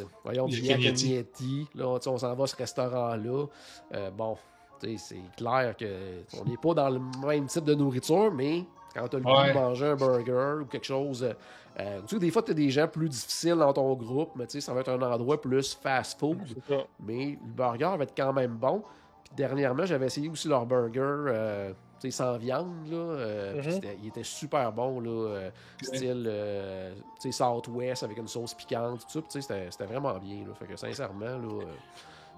[0.00, 0.60] de- voyons, du.
[0.62, 3.46] Là, sais, on s'en va à ce restaurant-là.
[3.94, 4.36] Euh, bon,
[4.80, 9.18] c'est clair qu'on n'est pas dans le même type de nourriture, mais quand tu as
[9.20, 9.48] le goût Ouais.
[9.48, 11.22] de manger un burger ou quelque chose.
[11.80, 14.46] euh, tu sais, des fois, tu as des gens plus difficiles dans ton groupe, mais
[14.46, 16.38] tu sais, ça va être un endroit plus fast-food.
[17.00, 18.82] Mais le burger va être quand même bon.
[19.24, 21.72] Puis dernièrement, j'avais essayé aussi leur burger euh,
[22.10, 22.88] sans viande.
[22.90, 23.70] Là, euh, Mhm.
[23.70, 25.00] c'était- il était super bon.
[25.00, 25.50] Là, euh,
[25.82, 29.00] Style euh, tu sais, Southwest avec une sauce piquante.
[29.00, 29.20] Tout ça.
[29.20, 30.46] Puis, tu sais, c'était c'était vraiment bien.
[30.46, 31.64] Là, fait que sincèrement, là, euh,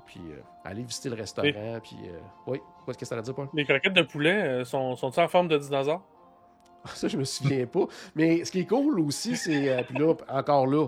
[0.06, 1.78] puis euh, aller visiter le restaurant.
[1.82, 3.48] Puis, euh, oui, qu'est-ce que ça veut dire, Paul?
[3.54, 6.02] Les croquettes de poulet euh, sont, sont en forme de dinosaure?
[6.94, 7.86] Ça, je me souviens pas.
[8.14, 9.70] Mais ce qui est cool aussi, c'est.
[9.70, 10.86] euh, puis là, encore là,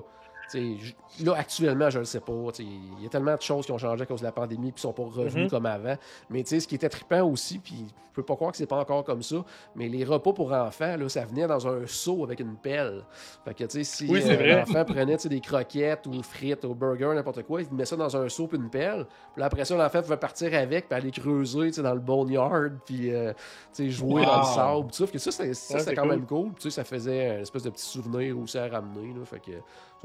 [0.54, 2.32] là, actuellement, je le sais pas.
[2.58, 4.76] Il y a tellement de choses qui ont changé à cause de la pandémie puis
[4.76, 5.50] qui sont pas revenus Mhm.
[5.50, 5.96] comme avant.
[6.30, 9.04] Mais ce qui était trippant aussi, puis je peux pas croire que c'est pas encore
[9.04, 9.36] comme ça,
[9.74, 13.02] mais les repas pour enfants, là, ça venait dans un seau avec une pelle.
[13.44, 17.12] Fait que, tu sais, si Oui, euh, l'enfant prenait des croquettes ou frites ou burger,
[17.14, 19.06] n'importe quoi, il met ça dans un seau puis une pelle.
[19.34, 23.32] Puis après ça, l'enfant pouvait partir avec puis aller creuser dans le boneyard puis euh,
[23.78, 25.10] jouer dans le sable.
[25.12, 26.10] que ça, Ouais, c'était c'est quand cool.
[26.10, 26.52] même cool.
[26.70, 29.08] Ça faisait une espèce de petit souvenir aussi à ramener.
[29.12, 29.52] Là, fait que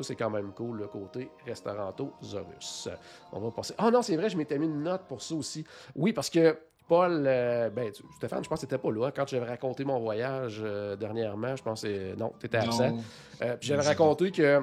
[0.03, 2.89] ça, c'est quand même cool, le côté restauranto Zorus.
[3.31, 3.73] On va passer.
[3.77, 5.63] Ah non, c'est vrai, je m'étais mis une note pour ça aussi.
[5.95, 9.27] Oui, parce que Paul, euh, ben, Stéphane, je pense que t'étais pas là hein, quand
[9.27, 11.55] j'avais raconté mon voyage euh, dernièrement.
[11.55, 12.97] Je pense que c'est- non, t'étais absent.
[13.41, 14.61] Euh, puis j'avais raconté que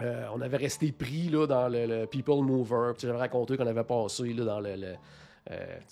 [0.00, 2.92] euh, on avait resté pris là, dans le, le People Mover.
[2.96, 4.94] Puis j'avais raconté qu'on avait passé là, dans le, le,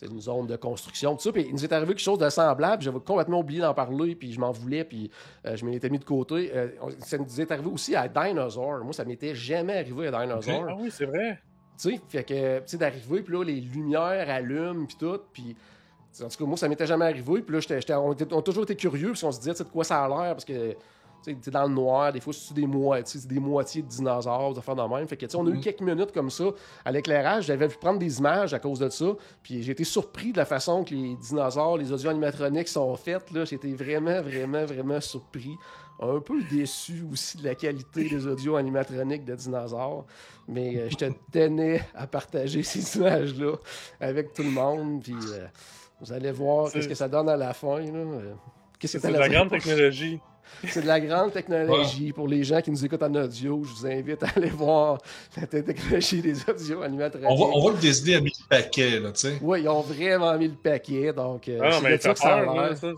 [0.02, 1.14] une zone de construction.
[1.14, 1.32] Tout ça.
[1.32, 2.82] Puis il nous est arrivé quelque chose de semblable.
[2.82, 5.10] J'avais complètement oublié d'en parler, puis je m'en voulais, puis
[5.44, 6.52] je m'étais mis de côté.
[7.00, 8.84] ça nous est arrivé aussi à Dinosaur.
[8.84, 10.66] Moi, ça m'était jamais arrivé à Dinosaur.
[10.68, 11.38] Ah oui, c'est vrai.
[11.78, 15.56] Tu sais, fait que, tu sais, d'arriver, puis là, les lumières allument, puis tout, puis...
[16.22, 17.42] En tout cas, moi, ça m'était jamais arrivé.
[17.42, 20.04] Puis là, j'étais, on, a toujours été curieux, puis on se disait, de quoi ça
[20.04, 20.76] a l'air, parce que
[21.24, 24.76] tu dans le noir, des fois, c'est des moitiés, des moitiés de dinosaures, de faire
[24.76, 25.06] de même.
[25.08, 25.60] Fait que, on a eu mm-hmm.
[25.60, 26.44] quelques minutes comme ça
[26.84, 27.46] à l'éclairage.
[27.46, 29.06] J'avais pu prendre des images à cause de ça.
[29.42, 33.26] Puis j'ai été surpris de la façon que les dinosaures, les audio animatroniques sont faites.
[33.44, 35.56] J'étais vraiment, vraiment, vraiment surpris
[36.00, 40.04] un peu déçu aussi de la qualité des audios animatroniques de dinosaures.
[40.48, 43.56] Mais euh, je te tenais à partager ces images-là
[44.00, 45.02] avec tout le monde.
[45.02, 45.46] Puis euh,
[46.00, 47.80] vous allez voir ce que ça donne à la fin.
[47.80, 48.34] Euh,
[48.82, 50.20] c'est de la grande technologie.
[50.68, 52.12] C'est de la grande technologie.
[52.12, 54.98] Pour les gens qui nous écoutent en audio, je vous invite à aller voir
[55.36, 57.28] la technologie des audios animatroniques.
[57.30, 59.38] On, voit que Disney a mis le paquet, là, tu sais.
[59.40, 61.12] Oui, ils ont vraiment mis le paquet.
[61.12, 62.92] Donc, ah, mais ça que ça ça.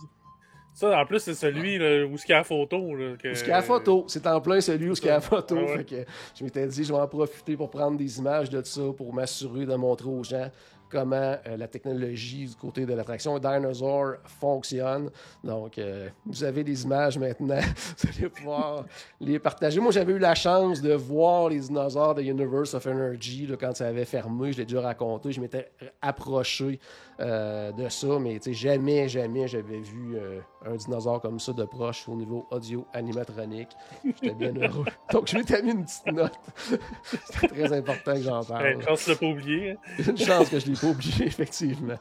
[0.76, 2.94] Ça, en plus, c'est celui où il y a la photo.
[2.94, 3.28] Là, que...
[3.28, 4.04] Où il y a la photo.
[4.08, 5.56] C'est en plein celui où il y a la photo.
[5.74, 6.04] Ah que
[6.38, 9.64] je m'étais dit, je vais en profiter pour prendre des images de ça, pour m'assurer
[9.64, 10.50] de montrer aux gens
[10.90, 15.10] comment euh, la technologie du côté de l'attraction Dinosaur fonctionne.
[15.42, 17.60] Donc, euh, vous avez des images maintenant.
[17.98, 18.84] vous allez pouvoir
[19.20, 19.80] les partager.
[19.80, 23.88] Moi, j'avais eu la chance de voir les dinosaures de Universe of Energy quand ça
[23.88, 24.52] avait fermé.
[24.52, 25.32] Je l'ai déjà raconté.
[25.32, 25.70] Je m'étais
[26.00, 26.78] approché
[27.20, 30.18] euh, de ça, mais jamais, jamais j'avais vu
[30.66, 33.70] un dinosaure comme ça de proche au niveau audio animatronique.
[34.04, 34.84] J'étais bien heureux.
[35.12, 36.32] Donc, je m'étais mis une petite note.
[37.02, 38.66] C'est très important que j'en parle.
[38.66, 39.70] Une chance de ne pas oublier.
[39.70, 40.02] Hein.
[40.08, 41.94] Une chance que je l'ai pas oublié, effectivement.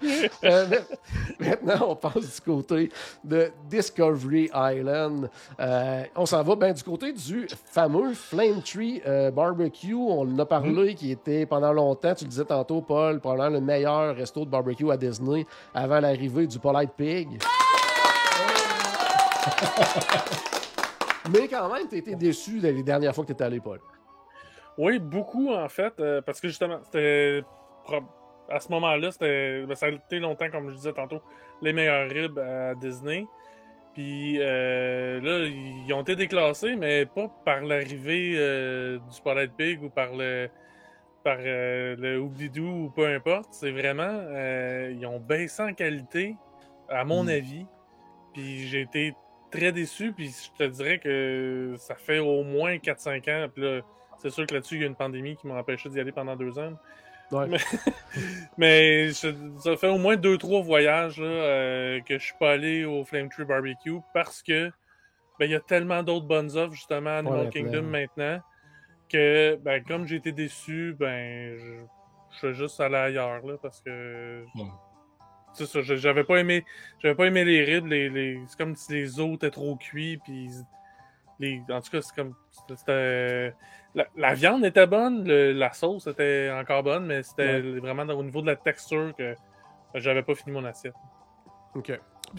[0.43, 0.65] Euh,
[1.39, 2.91] maintenant, on passe du côté
[3.23, 5.29] de Discovery Island.
[5.59, 9.93] Euh, on s'en va ben, du côté du fameux Flame Tree euh, Barbecue.
[9.93, 10.95] On en a parlé, mm.
[10.95, 14.91] qui était pendant longtemps, tu le disais tantôt, Paul, probablement le meilleur resto de barbecue
[14.91, 17.39] à Disney avant l'arrivée du Polite Pig.
[21.31, 23.79] Mais quand même, tu été déçu les dernières fois que tu étais allé, Paul.
[24.77, 27.43] Oui, beaucoup en fait, euh, parce que justement, c'était.
[28.49, 29.65] À ce moment-là, c'était.
[29.65, 31.21] Ben, ça a été longtemps, comme je disais tantôt,
[31.61, 33.25] les meilleurs ribs à Disney.
[33.93, 39.83] Puis euh, là, ils ont été déclassés, mais pas par l'arrivée euh, du Spotlight Pig
[39.83, 40.49] ou par le
[41.23, 43.47] par le Oubidou ou peu importe.
[43.51, 44.21] C'est vraiment.
[44.91, 46.35] ils ont baissé en qualité,
[46.89, 47.29] à mon hmm.
[47.29, 47.65] avis.
[48.33, 49.15] Puis j'ai été
[49.49, 53.49] très déçu, puis je te dirais que ça fait au moins 4-5 ans.
[53.53, 53.81] Puis là,
[54.17, 56.35] c'est sûr que là-dessus, il y a une pandémie qui m'a empêché d'y aller pendant
[56.35, 56.73] deux ans.
[58.57, 63.29] Mais, ça fait au moins 2-3 voyages euh, que je suis pas allé au Flame
[63.29, 64.71] Tree Barbecue parce que
[65.39, 68.39] ben, il y a tellement d'autres bonnes offres justement à Animal Kingdom maintenant
[69.09, 71.73] que ben, comme j'ai été déçu, ben je,
[72.41, 74.45] je vais juste aller ailleurs là, parce que
[75.55, 76.65] c'est ça, j'avais pas aimé.
[76.99, 77.85] J'avais pas aimé les rides.
[77.85, 80.17] Les, C'est comme si les os étaient trop cuits.
[80.17, 80.49] Puis
[81.39, 81.61] les...
[81.69, 82.35] En tout cas, c'est comme.
[82.75, 83.53] C'était.
[84.15, 88.47] La, viande était bonne, la sauce était encore bonne, mais c'était vraiment au niveau de
[88.47, 89.35] la texture que
[89.93, 90.95] j'avais pas fini mon assiette.
[91.75, 91.91] OK.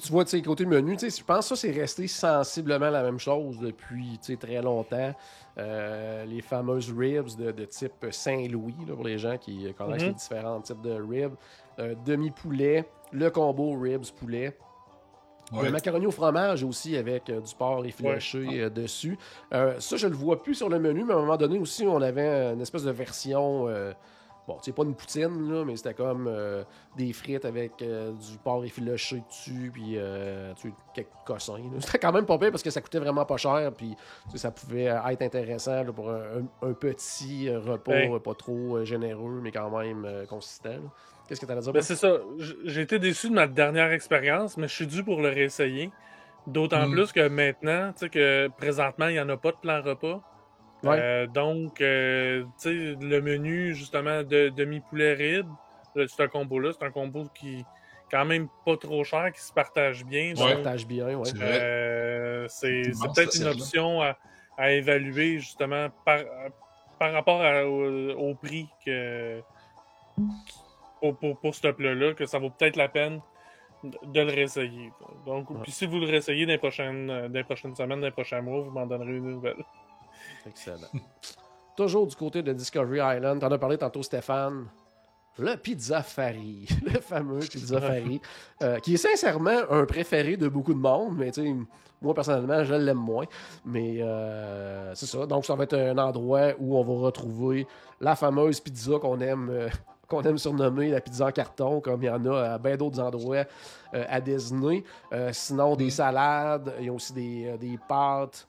[0.03, 3.19] tu vois, tu sais, côté menu, je pense que ça, c'est resté sensiblement la même
[3.19, 5.15] chose depuis très longtemps.
[5.59, 10.07] Euh, les fameuses ribs de, type Saint-Louis, pour les gens qui connaissent mm-hmm.
[10.07, 11.35] les différents types de ribs.
[11.79, 14.11] Euh, demi-poulet, le combo ribs
[15.53, 19.19] Le macaroni au fromage aussi avec euh, du porc effiloché euh, dessus.
[19.55, 21.87] Euh, ça, je le vois plus sur le menu, mais à un moment donné aussi,
[21.87, 23.67] on avait une espèce de version.
[24.49, 26.31] bon, c'est pas une poutine, là, mais c'était comme
[26.97, 29.97] des frites avec du porc effiloché dessus, puis
[30.95, 31.61] quelques cossins.
[31.81, 33.97] C'était quand même pas pire parce que ça coûtait vraiment pas cher, puis
[34.35, 40.81] ça pouvait être intéressant pour un, petit repas pas trop généreux, mais quand même consistant.
[41.29, 41.73] Qu'est-ce que tu as à dire?
[41.73, 42.19] Ben, c'est ça.
[42.65, 45.91] J'ai été déçu de ma dernière expérience, mais je suis dû pour le réessayer.
[46.47, 46.93] D'autant mm.
[46.93, 50.23] plus que maintenant, tu sais, que présentement, il n'y en a pas de plan repas.
[50.85, 55.47] Euh, donc, euh, tu sais, le menu, justement, de demi-poulet ride,
[55.95, 56.71] c'est un combo-là.
[56.79, 57.65] C'est un combo qui
[58.11, 60.35] quand même pas trop cher, qui se partage bien.
[60.37, 61.29] se partage bien, oui.
[61.41, 62.83] Euh, c'est
[63.15, 66.21] peut-être une option à, évaluer, justement, par,
[66.99, 69.41] par rapport au, prix que,
[71.01, 73.21] pour, pour, ce plat-là, que ça vaut peut-être la peine
[73.85, 74.93] de le réessayer.
[75.25, 78.13] Donc, puis si vous le réessayez dans les prochaines, dans les prochaines semaines, dans les
[78.13, 79.63] prochains mois, vous m'en donnerez une nouvelle.
[80.47, 80.89] Excellent.
[81.77, 84.67] Toujours du côté de Discovery Island, t'en as parlé tantôt, Stéphane.
[85.39, 88.21] Le Pizza Fari, le fameux Pizza Fari,
[88.63, 91.55] euh, qui est sincèrement un préféré de beaucoup de monde, mais tu sais,
[92.01, 93.27] moi personnellement, je l'aime moins.
[93.67, 95.27] Mais euh, c'est ça.
[95.27, 97.67] Donc, ça va être un endroit où on va retrouver
[98.01, 99.69] la fameuse pizza qu'on aime euh,
[100.09, 103.01] qu'on aime surnommer la pizza en carton, comme il y en a à bien d'autres
[103.01, 103.45] endroits
[103.95, 104.85] euh, à Disney.
[105.13, 108.47] Euh, sinon, des salades, ils ont aussi des, euh, des pâtes.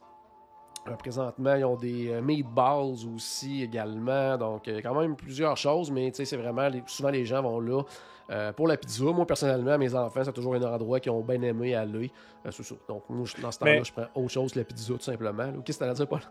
[1.00, 4.38] Présentement, ils ont des meatballs aussi également.
[4.38, 7.60] Donc, quand même plusieurs choses, mais tu sais, c'est vraiment, les- souvent les gens vont
[7.60, 7.82] là
[8.30, 9.04] euh, pour la pizza.
[9.04, 12.10] Moi, personnellement, mes enfants, c'est toujours un endroit qu'ils ont bien aimé aller.
[12.46, 12.76] Euh, ça.
[12.88, 15.52] Donc, moi, dans ce temps-là, Mais- je prends autre chose que la pizza, tout simplement.
[15.66, 16.22] Qu'est-ce que t'allais dire, Paul?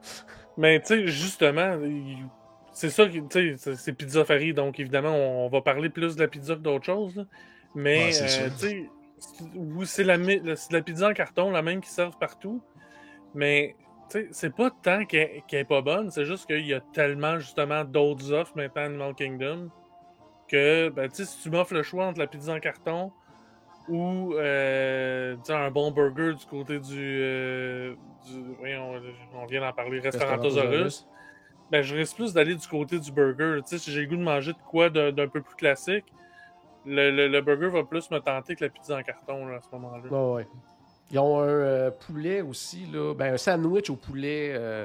[0.56, 1.76] Mais tu sais, justement,
[2.76, 6.28] c'est ça, tu sais, c'est- Pizza Ferry, donc évidemment, on va parler plus de la
[6.28, 7.16] pizza que d'autres choses.
[7.16, 7.24] là.
[7.74, 11.88] Mais, Ouais, euh, tu sais, c'est- oui, c'est la, pizza en carton, la même qui
[11.88, 12.60] servent partout.
[13.34, 13.74] Mais,
[14.10, 16.80] tu sais, c'est pas tant qu'elle qu'elle est pas bonne, c'est juste qu'il y a
[16.92, 19.70] tellement, justement, d'autres offres maintenant à Animal Kingdom
[20.46, 23.10] que, ben, tu sais, si tu m'offres le choix entre la pizza en carton
[23.88, 27.20] ou euh, tu sais, un bon burger du côté du.
[27.22, 27.94] euh,
[28.26, 29.00] du voyons,
[29.32, 31.06] on vient d'en parler, Restaurantosaurus.
[31.70, 33.61] Ben, je risque plus d'aller du côté du burger.
[33.62, 36.05] Tu sais, si j'ai le goût de manger de quoi d'un peu plus classique,
[36.85, 39.61] le, le- le burger va plus me tenter que la pizza en carton là, à
[39.61, 40.09] ce moment-là.
[40.09, 40.48] Ouais, ouais.
[41.11, 44.85] Ils ont un euh, poulet aussi, là, ben, un sandwich au poulet euh,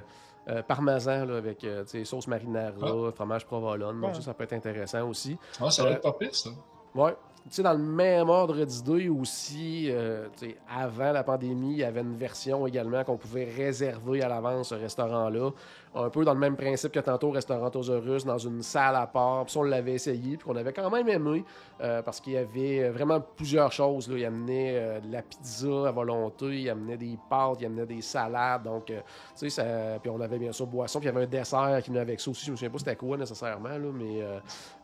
[0.50, 4.02] euh, parmesan là, avec euh, tu sais, sauce marinara, fromage provolone.
[4.02, 4.16] Donc, Ouais.
[4.16, 5.38] ça, ça peut être intéressant aussi.
[5.60, 6.50] Ah, ça va Euh, être pas pire, ça.
[6.96, 7.16] Ouais.
[7.46, 11.78] Tu sais, dans le même ordre d'idée aussi, euh, tu sais, avant la pandémie, il
[11.80, 15.50] y avait une version également qu'on pouvait réserver à l'avance ce restaurant-là.
[15.94, 19.08] Un peu dans le même principe que tantôt au restaurant Tosaurus, dans une salle à
[19.08, 19.46] part.
[19.46, 21.44] Puis on l'avait essayé, puis qu'on avait quand même aimé,
[21.82, 24.08] euh, parce qu'il y avait vraiment plusieurs choses.
[24.10, 24.18] Là.
[24.18, 28.02] Il amenait euh, de la pizza à volonté, il amenait des pâtes, il amenait des
[28.02, 28.64] salades.
[28.64, 29.02] Donc, euh,
[29.38, 30.00] tu sais, ça...
[30.02, 32.22] puis on avait bien sûr boisson, puis il y avait un dessert qui venait avec
[32.22, 32.46] ça aussi.
[32.46, 34.22] Je me souviens pas c'était quoi nécessairement, là, mais,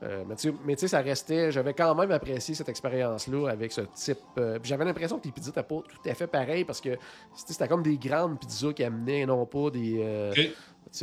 [0.03, 1.51] euh, mais tu sais- ça restait.
[1.53, 4.19] J'avais quand même apprécié cette expérience-là avec ce type.
[4.35, 6.97] puis j'avais l'impression que les pizzas n'étaient pas tout à fait pareilles parce que
[7.33, 10.31] c'était comme des grandes pizzas qui amenaient, non pas des.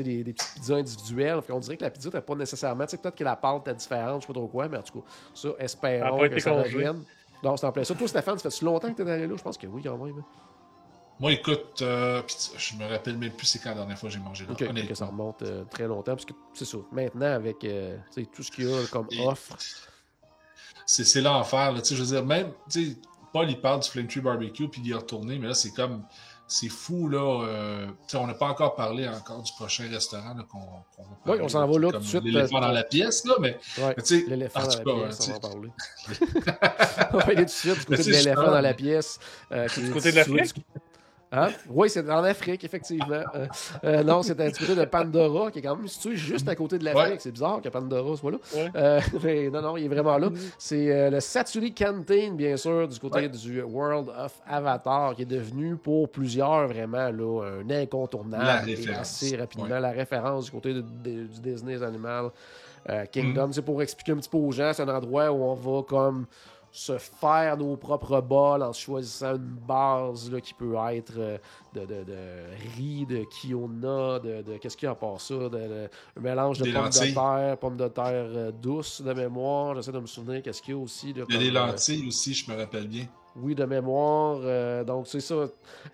[0.02, 1.40] Des, des petites pizzas individuelles.
[1.42, 2.84] Fait on dirait que la pizza n'était pas nécessairement.
[2.84, 4.82] Tu sais, peut-être que la pâte était différente, je sais pas trop quoi, mais en
[4.82, 7.04] tout cas, ça, espérons que ça revienne.
[7.42, 7.94] Non, c'est en plein ça.
[7.94, 9.34] Toi, Stéphane, ça fait longtemps que tu es allé là?
[9.36, 10.18] Je pense que oui, quand même.
[10.18, 10.24] hein.
[11.20, 12.22] Moi, écoute, euh,
[12.56, 14.52] je me rappelle même plus c'est quand la dernière fois que j'ai mangé là.
[14.52, 14.90] Ok, honnêtement.
[14.90, 16.12] ok, ça remonte euh, très longtemps.
[16.12, 16.78] Parce que c'est ça.
[16.90, 17.96] Maintenant, avec euh,
[18.34, 19.56] tout ce qu'il y a comme Et- offre.
[20.86, 21.80] C'est l'enfer, là.
[21.80, 22.96] Tu sais, je veux dire, même, tu sais,
[23.32, 26.02] Paul, il parle du Flame Tree Barbecue, puis il est retourné, mais là, c'est comme,
[26.46, 27.44] c'est fou, là.
[27.46, 30.58] euh, on n'a pas encore parlé encore du prochain restaurant, qu'on
[30.96, 32.84] qu'on va parler, Oui, on s'en va là tout de suite, L'éléphant euh, dans la
[32.84, 33.94] pièce, là, mais, Ouais.
[33.96, 35.70] mais tu sais, L'éléphant dans la cas, pièce, on va en parler.
[37.12, 39.18] on va aller tout de suite du côté de l'éléphant dans la pièce.
[39.52, 40.64] euh, est côté de situé l'Afrique?
[41.36, 41.48] Hein?
[41.68, 43.22] Oui, c'est en Afrique, effectivement.
[43.34, 43.46] Euh,
[43.84, 46.78] euh, non, c'est du côté de Pandora, qui est quand même situé juste à côté
[46.78, 47.04] de l'Afrique.
[47.14, 47.16] Ouais.
[47.18, 48.38] C'est bizarre que Pandora soit là.
[48.54, 48.70] Ouais.
[48.76, 50.28] Euh, mais non, non, il est vraiment là.
[50.58, 53.28] C'est euh, le Satsuri Canteen, bien sûr, du côté Ouais.
[53.28, 58.68] du World of Avatar, qui est devenu pour plusieurs vraiment là, un La incontournable.
[58.70, 59.00] et référence.
[59.00, 59.80] assez rapidement, Ouais.
[59.80, 62.30] la référence du côté de- de- du Disney Animal
[62.90, 63.06] euh, Mm.
[63.08, 63.48] Kingdom.
[63.52, 66.26] C'est pour expliquer un petit peu aux gens, c'est un endroit où on va comme
[66.76, 71.38] se faire nos propres bols en choisissant une base là, qui peut être euh,
[71.72, 72.16] de, de, de
[72.76, 76.58] riz, de kiona, de, de- qu'est-ce qu'il y a à part ça, de, un mélange
[76.58, 77.10] de Des pommes lentilles.
[77.10, 79.76] de terre, pommes de terre euh, douces de mémoire.
[79.76, 81.12] J'essaie de me souvenir qu'est-ce qu'il y a aussi.
[81.12, 83.06] là, il y a des euh, lentilles aussi, je me rappelle bien.
[83.36, 84.38] Oui, de mémoire.
[84.42, 85.34] euh, donc, c'est ça.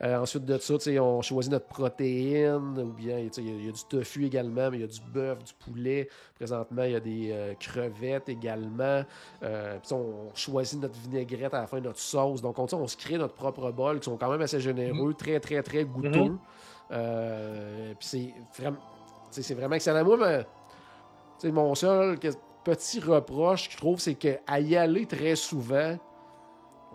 [0.02, 3.54] Euh, ensuite de ça, tu sais, on choisit notre protéine, ou bien il y, a-
[3.58, 6.08] il y a du tofu également, mais il y a du bœuf, du poulet.
[6.36, 9.04] Présentement, il y a des euh, crevettes également.
[9.42, 12.42] Euh, puis on choisit notre vinaigrette à la fin, notre sauce.
[12.42, 15.62] Donc, on, se crée notre propre bol qui sont quand même assez généreux, très, très,
[15.62, 16.08] très goûteux.
[16.10, 16.38] Mhm.
[16.92, 18.78] Euh, puis c'est vraiment,
[19.30, 20.04] c'est excellent.
[20.04, 20.46] Moi, mais,
[21.38, 22.18] sais, mon seul
[22.64, 25.96] petit reproche que je trouve, c'est qu'à y aller très souvent,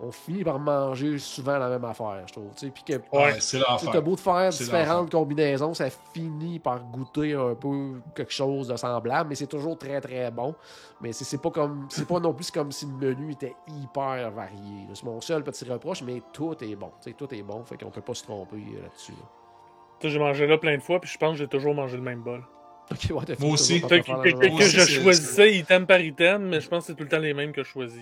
[0.02, 2.50] on finit par manger souvent la même affaire, je trouve.
[2.54, 3.36] Puis que Ouais.
[3.40, 3.90] C'est l'enfer.
[3.92, 8.76] t'as beau de faire différentes combinaisons, ça finit par goûter un peu quelque chose de
[8.76, 10.54] semblable, mais c'est toujours très très bon.
[11.00, 14.30] Mais c'est c'est pas comme c'est pas non plus comme si le menu était hyper
[14.30, 14.86] varié.
[14.94, 16.90] C'est mon seul petit reproche, mais tout est bon.
[17.02, 19.12] Tu sais, tout est bon, fait qu'on peut pas se tromper euh, là-dessus.
[19.12, 20.08] là.
[20.08, 22.20] J'ai mangé là plein de fois, puis je pense que j'ai toujours mangé le même
[22.20, 22.44] bol.
[22.90, 23.80] Ok, ouais, t'as Moi aussi.
[23.80, 27.34] Que, je choisissais item par item, mais je pense que c'est tout le temps les
[27.34, 28.00] mêmes que je choisis.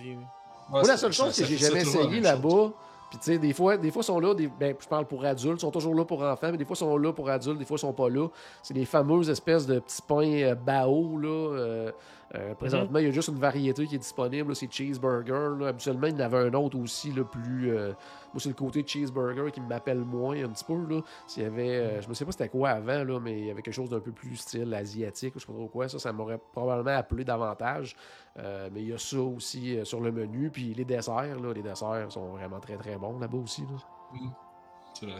[0.69, 2.71] Moi, la seule chose que j'ai jamais essayé là-bas,
[3.09, 5.23] puis tu sais, des fois, des fois ils sont là, des, ben, je parle pour
[5.23, 7.59] adultes, ils sont toujours là pour enfants, mais des fois ils sont là pour adultes,
[7.59, 8.27] des fois ils sont pas là.
[8.63, 11.27] C'est les fameuses espèces de petits pains euh, bao, là.
[11.27, 11.91] euh,
[12.33, 15.57] euh, présentement, il y a juste une variété qui est disponible, c'est cheeseburger.
[15.59, 15.67] Là.
[15.67, 17.69] Habituellement, il y en avait un autre aussi, le plus.
[17.69, 17.89] euh,
[18.33, 20.85] moi, c'est le côté cheeseburger qui m'appelle moins un petit peu.
[20.89, 21.01] Là.
[21.27, 23.51] S'il y avait, euh, je me sais pas c'était quoi avant, là, mais il y
[23.51, 25.87] avait quelque chose d'un peu plus style asiatique, ou je sais pas trop quoi.
[25.87, 27.95] Ça, ça m'aurait probablement appelé davantage.
[28.37, 30.49] Euh, mais il y a ça aussi euh, sur le menu.
[30.49, 33.61] Puis les desserts, là, les desserts sont vraiment très très bons là-bas aussi.
[33.61, 33.77] là.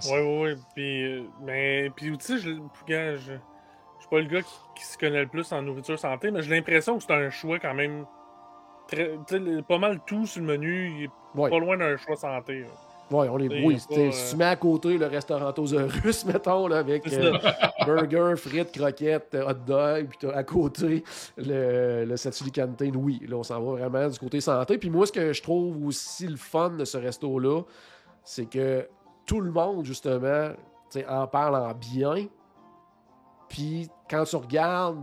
[0.09, 0.55] Ouais, ouais, ouais.
[0.73, 2.51] Puis, euh, mais, puis tu sais, je,
[3.97, 6.41] je, suis pas le gars qui, qui se connaît le plus en nourriture santé, mais
[6.41, 8.05] j'ai l'impression que c'est un choix quand même
[8.87, 9.17] très-
[9.67, 10.91] pas mal tout sur le menu.
[10.97, 11.49] Il est Ouais.
[11.49, 12.61] pas loin d'un choix santé.
[12.61, 12.67] là.
[13.11, 15.53] Ouais, on pas, t'sais, euh, si tu mets à côté le restaurant
[16.03, 17.33] russe, mettons, là, avec euh,
[17.85, 21.03] burger, frites, croquettes, hot dog, puis à côté
[21.37, 22.17] le, le
[22.51, 24.79] Canteen, oui, là, on s'en va vraiment du côté santé.
[24.79, 27.61] Puis moi, ce que je trouve aussi le fun de ce resto-là,
[28.23, 28.87] c'est que
[29.27, 30.49] tout le monde, justement,
[31.07, 32.25] en parle en bien.
[33.55, 34.99] Puis quand tu regardes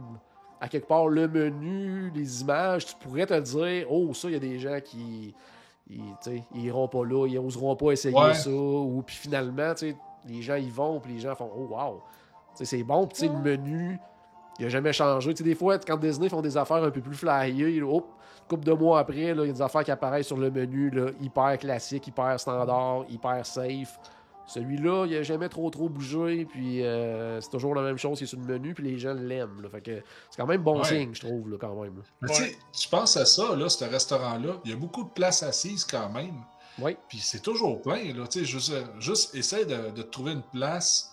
[0.60, 4.36] à quelque part le menu, les images, tu pourrais te dire, oh, ça, il y
[4.36, 5.34] a des gens qui
[5.88, 6.14] ils,
[6.54, 8.34] ils iront pas là, ils oseront pas essayer Ouais.
[8.34, 8.50] ça.
[8.50, 9.72] Ou puis finalement,
[10.28, 12.02] les gens y vont, puis les gens font Oh wow!
[12.54, 13.98] C'est bon, puis le menu,
[14.58, 15.32] il a jamais changé.
[15.32, 18.06] T'sais, des fois, quand Disney font des affaires un peu plus flyées, hop,
[18.48, 21.06] couple de mois après, il y a des affaires qui apparaissent sur le menu, là,
[21.20, 23.98] hyper classique, hyper standard, hyper safe.
[24.46, 28.24] Celui-là, il a jamais trop trop bougé, puis euh, c'est toujours la même chose qui
[28.24, 29.66] est sur le menu, puis les gens l'aiment.
[29.70, 30.84] Fait que c'est quand même bon Ouais.
[30.84, 31.96] signe, je trouve, là, quand même.
[31.96, 32.02] là.
[32.22, 35.10] Mais tu sais, tu penses à ça, là, ce restaurant-là, il y a beaucoup de
[35.10, 36.34] places assises quand même.
[36.78, 36.96] Oui.
[37.08, 38.26] Puis c'est toujours plein, là.
[38.26, 41.12] Tu sais, juste, juste essaie de, de trouver une place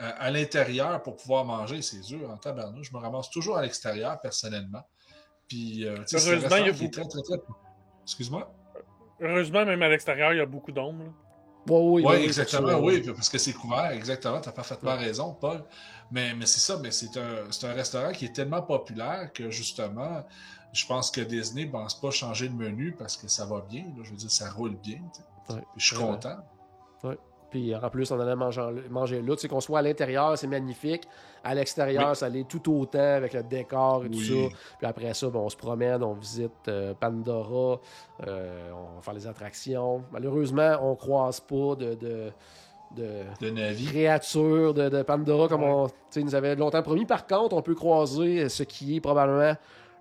[0.00, 1.82] euh, à l'intérieur pour pouvoir manger.
[1.82, 2.88] C'est dur en tabarnouche.
[2.90, 4.82] Je me ramasse toujours à l'extérieur, personnellement.
[5.48, 7.22] Puis, euh, tu sais, c'est un Heureusement, il y a restaurant qui est très, très,
[7.22, 7.36] très...
[8.04, 8.54] Excuse-moi?
[9.20, 11.04] Heureusement, même à l'extérieur, il y a beaucoup d'ombre.
[11.66, 15.36] Oui, Oui, oui, c'est exactement, oui, parce que c'est couvert, exactement, tu as parfaitement raison,
[15.40, 15.64] Paul.
[16.10, 20.24] Mais, mais c'est ça, mais c'est un, restaurant qui est tellement populaire que justement,
[20.72, 23.84] je pense que Disney ne pense pas changer le menu parce que ça va bien,
[23.96, 25.00] là, je veux dire, ça roule bien.
[25.76, 26.38] je suis content.
[27.50, 29.34] Puis en plus, on allait manger, manger là.
[29.34, 31.08] Tu sais, qu'on soit à l'intérieur, c'est magnifique.
[31.42, 32.16] À l'extérieur, Oui.
[32.16, 34.34] ça allait tout autant avec le décor et tout ça.
[34.78, 37.80] Puis après ça, ben, on se promène, on visite euh, Pandora,
[38.26, 40.02] euh, on va faire les attractions.
[40.12, 42.30] Malheureusement, on croise pas de, de,
[42.96, 43.86] de De Navi.
[43.86, 45.68] créatures de, de Pandora comme Ouais.
[46.16, 47.06] on nous avait longtemps promis.
[47.06, 49.54] Par contre, on peut croiser ce qui est probablement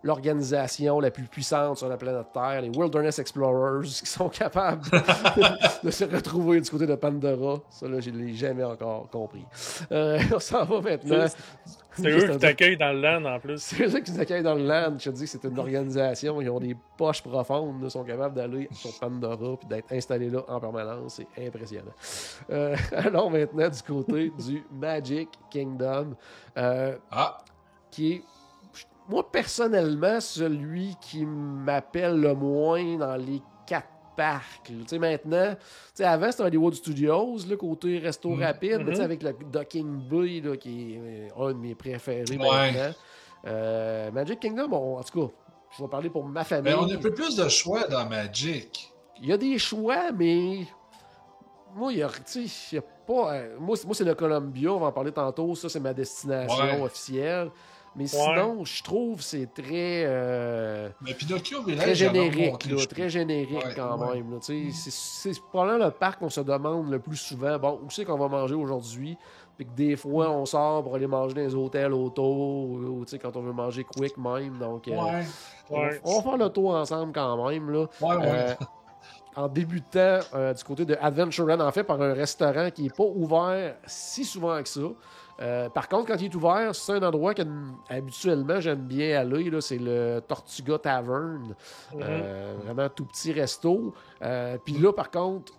[0.03, 4.83] l'organisation la plus puissante sur la planète Terre, les Wilderness Explorers, qui sont capables
[5.83, 7.59] de se retrouver du côté de Pandora.
[7.69, 9.45] Ça, là, je ne l'ai jamais encore compris.
[9.91, 11.25] Euh, on s'en va maintenant.
[11.91, 13.61] C'est eux qui t'accueillent dans le land en plus.
[13.61, 14.95] C'est eux qui nous accueillent dans le land.
[14.97, 16.39] Je te dis que c'est une organisation.
[16.41, 17.81] Ils ont des poches profondes.
[17.83, 21.19] Ils sont capables d'aller sur Pandora et d'être installés là en permanence.
[21.35, 21.91] C'est impressionnant.
[22.51, 26.15] Euh, allons maintenant du côté du Magic Kingdom,
[26.57, 27.39] euh, Ah,
[27.91, 28.23] qui est,
[29.09, 34.69] moi, personnellement, celui qui m'appelle le moins dans les quatre parcs.
[34.69, 34.75] là.
[34.81, 35.61] Tu sais, maintenant, tu
[35.95, 38.43] sais, avant, c'était Hollywood Studios, le côté resto Mhm.
[38.43, 39.05] rapide, mais tu sais, Mhm.
[39.05, 42.37] avec le Docking Bay, là, qui est un de mes préférés Ouais.
[42.71, 42.93] maintenant.
[43.47, 45.33] Euh, Magic Kingdom, on- en tout cas,
[45.77, 46.73] je vais parler pour ma famille.
[46.73, 48.93] mais on a un peu plus de choix dans Magic.
[49.21, 50.65] Il y a des choix, mais
[51.75, 53.33] moi, il y a, y pas.
[53.35, 55.55] euh, moi, c'est- moi, c'est le Columbia, on va en parler tantôt.
[55.55, 56.81] Ça, c'est ma destination Ouais.
[56.81, 57.49] officielle.
[57.95, 63.65] Mais sinon, je trouve que c'est très, euh, Mais Pinocchio très générique, là, très générique
[63.65, 64.15] Ouais, quand ouais.
[64.15, 64.31] même.
[64.31, 64.89] là, tu sais.
[64.91, 67.57] c'est c'est probablement le parc qu'on se demande le plus souvent.
[67.57, 69.17] Bon, où c'est qu'on va manger aujourd'hui?
[69.57, 73.11] Puis que des fois, on sort pour aller manger dans les hôtels autour, ou tu
[73.11, 74.57] sais, quand on veut manger quick même.
[74.57, 75.25] Donc, euh, Ouais,
[75.69, 76.01] on, Ouais.
[76.05, 77.69] on va faire le tour ensemble quand même.
[77.69, 77.79] Là.
[78.01, 78.21] ouais, ouais.
[78.25, 78.53] Euh,
[79.35, 83.03] en débutant euh, du côté de Adventureland, en fait, par un restaurant qui n'est pas
[83.03, 84.79] ouvert si souvent que ça.
[85.41, 89.19] Euh, par contre, quand il est ouvert, c'est un endroit que mm, habituellement j'aime bien
[89.19, 89.49] aller.
[89.61, 91.55] C'est le Tortuga Tavern.
[91.93, 92.01] Mhm.
[92.01, 93.93] Euh, vraiment tout petit resto.
[94.21, 95.53] Euh, Puis là, par contre,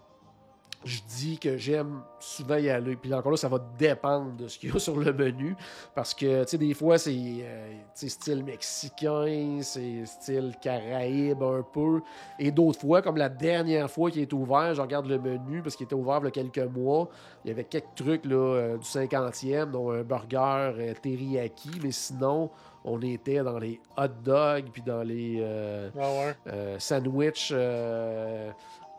[0.85, 2.97] je dis que j'aime souvent y aller.
[2.97, 5.55] Puis encore là, ça va dépendre de ce qu'il y a sur le menu.
[5.95, 12.01] Parce que, tu sais, des fois, c'est euh, style mexicain, c'est style caraïbe un peu.
[12.39, 15.77] Et d'autres fois, comme la dernière fois qu'il est ouvert, je regarde le menu parce
[15.77, 17.09] qu'il était ouvert il y a quelques mois.
[17.45, 21.71] Il y avait quelques trucs là, euh, du 50e, dont un burger euh, teriyaki.
[21.83, 22.51] Mais sinon,
[22.85, 25.37] on était dans les hot dogs, puis dans les.
[25.41, 26.35] euh, Ah ouais.
[26.47, 28.51] euh, sandwich, euh,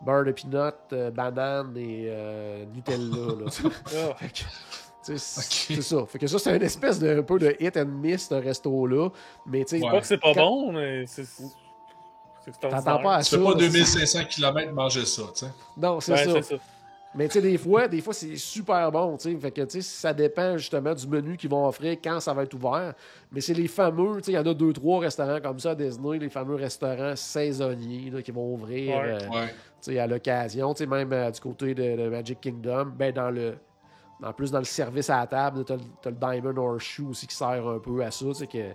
[0.06, 3.44] beurre de peanut, euh, banane et euh, Nutella.
[3.46, 4.14] là.
[5.04, 6.06] Tu sais, c'est ça.
[6.06, 9.10] Fait que ça, c'est une espèce de un peu de hit and miss, ce resto-là.
[9.48, 9.90] Mais tu sais, Ouais.
[9.90, 11.26] Pas que c'est pas Quand- bon, mais c'est.
[12.60, 13.38] T'entends pas à Tu ça.
[13.38, 15.52] fais pas là, 2500 km manger ça, tu sais.
[15.76, 16.56] Non, c'est Ouais, ça.
[17.14, 19.18] Mais tu sais, des fois, des fois c'est super bon.
[19.18, 19.38] tu sais.
[19.38, 22.44] Fait que tu sais, ça dépend justement du menu qu'ils vont offrir quand ça va
[22.44, 22.94] être ouvert.
[23.32, 25.72] Mais c'est les fameux, tu sais, il y en a deux, trois restaurants comme ça
[25.72, 28.96] à Disney, les fameux restaurants saisonniers là, qui vont ouvrir.
[28.96, 29.04] Ouais.
[29.24, 29.48] euh, Ouais.
[29.48, 33.12] tu sais, à l'occasion, tu sais, même euh, du côté de, de Magic Kingdom, ben
[33.14, 33.56] dans le.
[34.24, 37.36] En plus, dans le service à la table, tu as, le Diamond Horseshoe aussi qui
[37.36, 38.26] sert un peu à ça.
[38.28, 38.70] Tu sais, que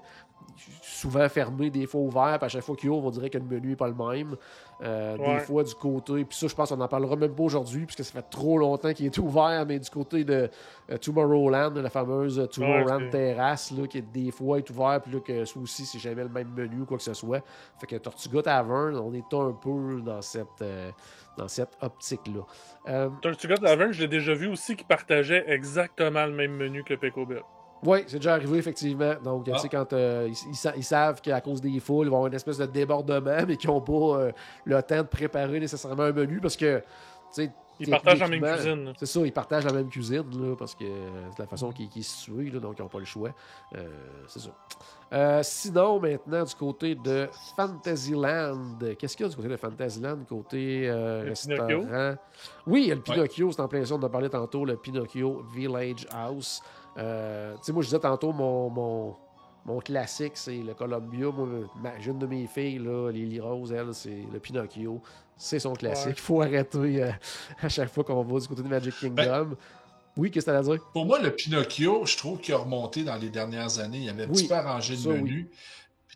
[0.82, 3.44] souvent fermé, des fois ouvert, puis à chaque fois qu'il ouvre, on dirait que le
[3.44, 4.36] menu n'est pas le même.
[4.82, 5.34] Euh, Ouais.
[5.34, 8.04] Des fois du côté, puis ça, je pense qu'on n'en parlera même pas aujourd'hui, puisque
[8.04, 10.50] ça fait trop longtemps qu'il est ouvert, mais du côté de
[10.90, 15.00] euh, Tomorrowland, la fameuse euh, Tomorrowland c'est- terrasse, là, qui est des fois est ouvert,
[15.02, 17.42] puis là, que ça aussi, c'est jamais le même menu ou quoi que ce soit.
[17.78, 20.90] Fait que Tortuga Tavern, on est un peu dans cette, euh,
[21.36, 23.08] dans cette optique-là.
[23.22, 27.42] Tortuga Tavern, je l'ai déjà vu aussi qui partageait exactement le même menu que Bill.
[27.82, 29.14] Oui, c'est déjà arrivé, effectivement.
[29.22, 29.52] Donc, Ah.
[29.54, 32.16] tu sais, quand euh, ils, ils sa- ils savent qu'à cause des foules, ils vont
[32.16, 34.32] avoir une espèce de débordement, mais qu'ils n'ont pas euh,
[34.64, 36.84] le temps de préparer nécessairement un menu parce que, tu
[37.30, 38.92] sais, Ils partagent la même cuisine.
[38.98, 40.84] C'est ça, ils partagent la même cuisine, là, parce que
[41.32, 43.28] c'est la façon qui, qui est située, là, donc ils n'ont pas le choix.
[43.76, 43.86] Euh,
[44.26, 44.48] c'est ça.
[45.12, 50.18] Euh, sinon, maintenant, du côté de Fantasyland, qu'est-ce qu'il y a du côté de Fantasyland,
[50.28, 51.66] côté euh, Le restaurant?
[51.66, 52.18] Pinocchio?
[52.66, 54.64] Oui, il y a le Pinocchio, c'est en plein ça, on en a parlé tantôt,
[54.64, 56.62] le Pinocchio Village House.
[56.98, 59.16] Euh, tu sais, moi, je disais tantôt, mon, mon,
[59.64, 61.26] mon classique, c'est le Columbia.
[61.30, 61.46] Moi,
[61.80, 65.00] ma, une de mes filles, là, Lily Rose, elle, c'est le Pinocchio.
[65.36, 66.06] C'est son classique.
[66.06, 66.12] Ouais.
[66.16, 67.10] Il faut arrêter euh,
[67.62, 69.56] à chaque fois qu'on va du côté de Magic Kingdom.
[70.16, 70.78] oui, qu'est-ce que t'as à dire?
[70.94, 73.98] Pour moi, le Pinocchio, je trouve qu'il a remonté dans les dernières années.
[73.98, 75.18] Il avait un Oui, petit peu arrangé le oui.
[75.18, 75.50] menu.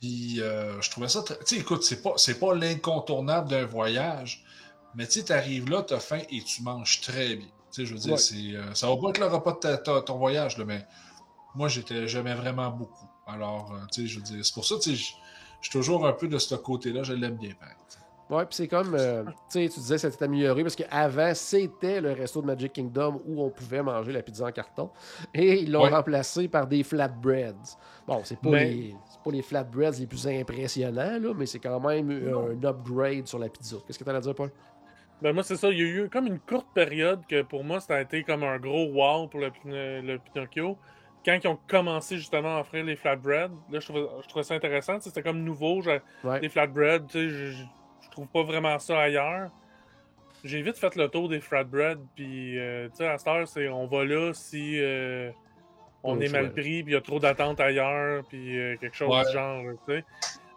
[0.00, 1.36] Puis euh, je trouvais ça très.
[1.40, 4.42] Tu sais, écoute, c'est pas, c'est pas l'incontournable d'un voyage.
[4.94, 7.46] Mais tu sais, t'arrives là, t'as faim et tu manges très bien.
[7.72, 8.18] Tu sais, je veux dire, Ouais.
[8.18, 10.84] c'est, euh, ça va pas être le repas de ta- ta- ton voyage, là, mais
[11.54, 13.06] moi, j'étais, j'aimais vraiment beaucoup.
[13.26, 15.12] Alors, euh, tu sais, je veux dire, c'est pour ça, tu sais, je
[15.62, 17.02] je suis toujours un peu de ce côté-là.
[17.02, 17.84] Je l'aime bien, par exemple.
[18.30, 21.32] Ouais, puis c'est comme, euh, tu sais, tu disais que ça s'est amélioré parce qu'avant,
[21.34, 24.88] c'était le resto de Magic Kingdom où on pouvait manger la pizza en carton.
[25.34, 25.90] Et ils l'ont Ouais.
[25.90, 27.76] remplacé par des flatbreads.
[28.06, 31.58] Bon, c'est pas, Mais- les, c'est pas les flatbreads les plus impressionnants, là, mais c'est
[31.58, 33.76] quand même euh, un upgrade sur la pizza.
[33.86, 34.50] Qu'est-ce que t'as à dire, Paul?
[35.22, 35.68] Ben moi, c'est ça.
[35.70, 38.42] Il y a eu comme une courte période que pour moi, ça a été comme
[38.42, 39.50] un gros wow pour le,
[40.00, 40.78] le Pinocchio.
[41.24, 44.54] Quand ils ont commencé justement à offrir les flatbreads, là, je trouvais, je trouvais ça
[44.54, 44.98] intéressant.
[45.00, 45.82] C'était comme nouveau.
[45.82, 46.40] Ouais.
[46.40, 47.62] Les flatbreads, tu sais, je, je,
[48.02, 49.50] je trouve pas vraiment ça ailleurs.
[50.42, 53.68] J'ai vite fait le tour des flatbreads, puis euh, tu sais, à cette heure, c'est
[53.68, 55.30] on va là si euh,
[56.02, 59.10] on est mal pris, puis il y a trop d'attentes ailleurs, puis euh, quelque chose
[59.14, 59.26] Ouais.
[59.26, 60.04] du genre, tu sais.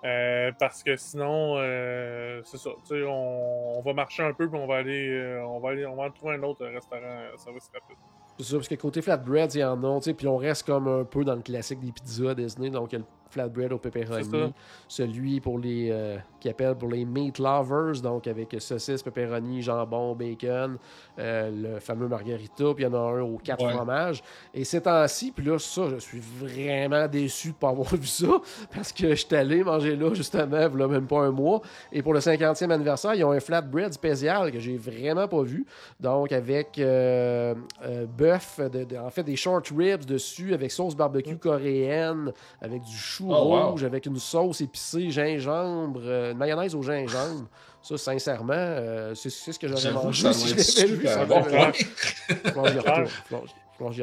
[0.06, 4.68] Euh, parce que sinon, euh, c'est ça, on, on va marcher un peu, puis on
[4.68, 7.96] va aller, euh, on va aller, on va trouver un autre restaurant euh, service rapide.
[8.38, 11.04] C'est ça, parce que côté flatbreads, il y en a, puis on reste comme un
[11.06, 12.94] peu dans le classique des pizzas Disney, donc
[13.34, 14.54] flatbread au pepperoni,
[14.88, 20.14] celui pour les euh, qui appelle pour les meat lovers, donc avec saucisse, pepperoni, jambon,
[20.16, 20.78] bacon,
[21.20, 23.72] euh, le fameux margarita, puis il y en a un aux quatre Ouais.
[23.74, 24.22] fromages.
[24.54, 28.28] Et ces temps-ci, puis là, ça, je suis vraiment déçu de pas avoir vu ça,
[28.74, 31.62] parce que je suis allé manger là, justement, a même pas un mois,
[31.92, 35.66] et pour le 50e anniversaire, ils ont un flatbread spécial que j'ai vraiment pas vu,
[36.00, 40.96] donc avec euh, euh, bœuf, de- de- en fait des short ribs dessus, avec sauce
[40.96, 42.32] barbecue coréenne,
[42.62, 43.70] avec du chou Oh, wow.
[43.72, 47.48] rouge, avec une sauce épicée, gingembre, euh, une mayonnaise au gingembre.
[47.82, 51.08] Ça, sincèrement, euh, c'est c'est ce que j'aurais que mangé ça si je l'avais vu.
[51.08, 51.44] ça bon.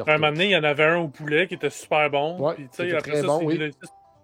[0.07, 2.37] un moment donné, il y en avait un au poulet qui était super bon.
[2.39, 3.57] Ouais, puis, tu qui sais, était après très ça, bon, c'est- oui.
[3.57, 3.71] le-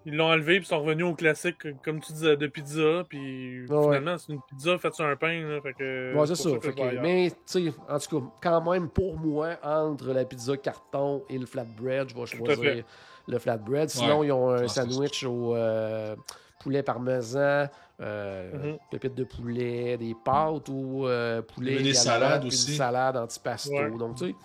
[0.05, 3.03] ils l'ont enlevé puis sont revenus au classique, comme tu disais, de pizza.
[3.09, 3.83] Puis Ouais, ouais.
[3.97, 5.41] finalement, c'est une pizza faite sur un pain.
[5.41, 6.49] Là, fait que, Ouais, c'est ça.
[6.61, 10.55] Fait que- mais, tu sais, en tout cas, quand même, pour moi, entre la pizza
[10.55, 12.85] carton et le flatbread, je vais à choisir fait.
[13.27, 13.89] Le flatbread.
[13.89, 16.15] Sinon, ils ont un que sandwich au euh,
[16.59, 17.67] poulet parmesan,
[18.01, 18.77] euh, Mhm.
[18.91, 21.81] pépites de poulet, des pâtes ou euh, poulet.
[21.81, 22.71] Des salades aussi.
[22.71, 23.71] Une salade antipasto.
[23.75, 23.91] Ouais.
[23.97, 24.35] Donc, tu sais.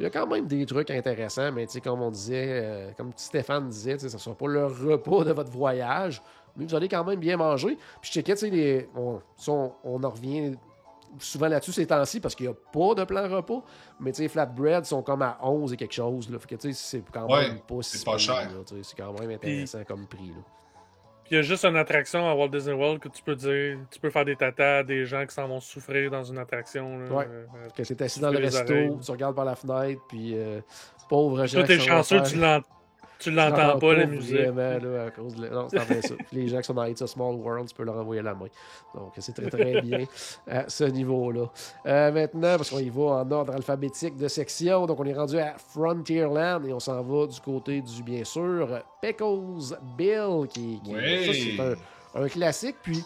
[0.00, 2.90] Il y a quand même des trucs intéressants, mais tu sais, comme on disait, euh,
[2.96, 6.20] comme Stéphane disait, tu sais, ça ne sera pas le repas de votre voyage,
[6.56, 7.76] mais vous allez quand même bien manger.
[8.00, 9.20] Puis je checkais, tu sais, les- on,
[9.84, 10.56] on en revient
[11.18, 13.62] souvent là-dessus ces temps-ci parce qu'il n'y a pas de plan repas,
[14.00, 16.30] mais tu sais, les flatbreads sont comme à 11 et quelque chose.
[16.30, 16.38] Là.
[16.38, 18.48] Fait que tu sais, c'est quand Ouais, même pas si c'est pas cher.
[18.82, 20.28] C'est quand même intéressant comme prix.
[20.28, 20.42] Là.
[21.24, 23.78] Puis il y a juste une attraction à Walt Disney World que tu peux dire,
[23.90, 26.98] tu peux faire des tatas à des gens qui s'en vont souffrir dans une attraction.
[26.98, 27.10] là.
[27.10, 27.26] Ouais.
[27.26, 28.98] Euh, Que tu es assis dans le resto, oreilles.
[29.02, 30.60] tu regardes par la fenêtre, puis euh,
[31.08, 31.58] pauvre gens.
[31.60, 32.36] Toi, t'es chanceux, tu
[33.18, 34.36] tu l'entends pas, la musique.
[34.36, 35.48] Vraiment, là, à cause de...
[35.48, 36.14] Non, c'est ça.
[36.14, 38.34] Puis les gens qui sont dans It's a Small World, tu peux leur envoyer la
[38.34, 38.46] main.
[38.94, 40.04] Donc, c'est très, très bien
[40.46, 41.46] à ce niveau-là.
[41.86, 45.38] Euh, maintenant, parce qu'on y va en ordre alphabétique de section, donc on est rendu
[45.38, 50.94] à Frontierland et on s'en va du côté du, bien sûr, Pickles Bill, qui, qui
[50.94, 51.26] Oui.
[51.26, 52.76] ça, c'est un, un classique.
[52.82, 53.02] Puis,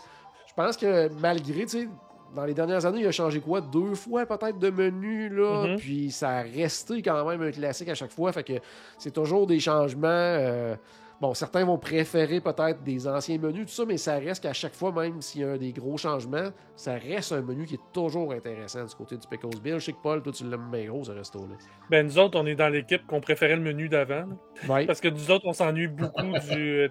[0.47, 1.89] je pense que malgré, tu sais,
[2.35, 3.61] dans les dernières années, il a changé quoi?
[3.61, 5.67] Deux fois peut-être de menu, là.
[5.69, 5.77] Mhm.
[5.77, 8.33] Puis ça a resté quand même un classique à chaque fois.
[8.33, 8.55] Fait que
[8.99, 10.07] c'est toujours des changements.
[10.09, 10.77] euh,
[11.21, 14.75] bon, certains vont préférer peut-être des anciens menus, tout ça, mais ça reste qu'à chaque
[14.75, 18.33] fois, même s'il y a des gros changements, ça reste un menu qui est toujours
[18.33, 19.75] intéressant du côté du Pickles Bill.
[19.75, 21.57] Je sais que Paul, toi, tu l'aimes bien gros, ce resto-là.
[21.91, 24.27] Ben, nous autres, on est dans l'équipe qu'on préférait le menu d'avant.
[24.69, 24.87] Ouais.
[24.87, 26.89] Parce que nous autres, on s'ennuie beaucoup du, euh,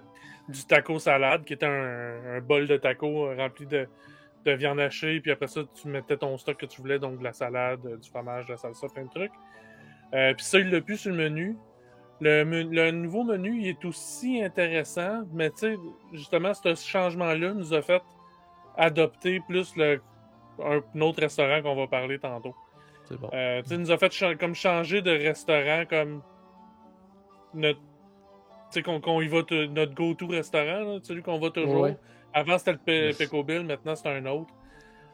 [0.48, 3.88] du taco salade, qui était un, un bol de taco euh, rempli de,
[4.44, 7.24] de viande hachée, puis après ça, tu mettais ton stock que tu voulais, donc de
[7.24, 9.32] la salade, euh, du fromage, de la salsa, plein de trucs.
[10.14, 11.56] Euh, puis ça, il l'a plus sur le menu.
[12.20, 15.76] Le, le nouveau menu, il est aussi intéressant, mais tu sais,
[16.12, 18.02] justement, ce changement-là nous a fait
[18.76, 20.00] adopter plus le,
[20.64, 22.54] un, un autre restaurant qu'on va parler tantôt.
[23.04, 23.30] C'est bon.
[23.32, 26.22] Euh, tu sais, nous a fait comme changer de restaurant comme
[27.54, 27.80] notre.
[28.70, 29.38] Tu sais, qu'on y va,
[29.70, 31.82] notre go-to restaurant, là, celui qu'on va toujours.
[31.82, 31.96] Ouais.
[32.34, 33.12] Avant, c'était le.
[33.14, 34.52] Peco Bill, maintenant, c'est un autre.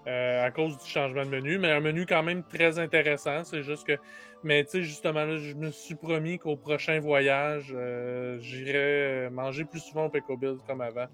[0.07, 3.43] euh, à cause du changement de menu, mais un menu quand même très intéressant.
[3.45, 3.97] C'est juste que.
[4.43, 9.65] Mais tu sais, justement, là, je me suis promis qu'au prochain voyage, euh, j'irai manger
[9.65, 11.07] plus souvent au Peco Bill comme avant.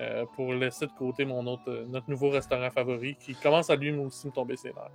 [0.00, 3.90] euh, pour laisser de côté mon autre, notre nouveau restaurant favori qui commence à lui
[3.98, 4.90] aussi me tomber ses nerfs.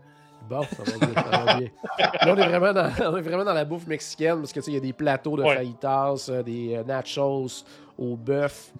[0.47, 1.67] Bon, ça va bien, ça va bien.
[1.99, 4.65] Là, on est vraiment dans, on est vraiment dans la bouffe mexicaine parce que tu
[4.65, 5.55] sais, il y a des plateaux de Ouais.
[5.57, 7.65] fajitas, des nachos
[7.97, 8.71] au bœuf.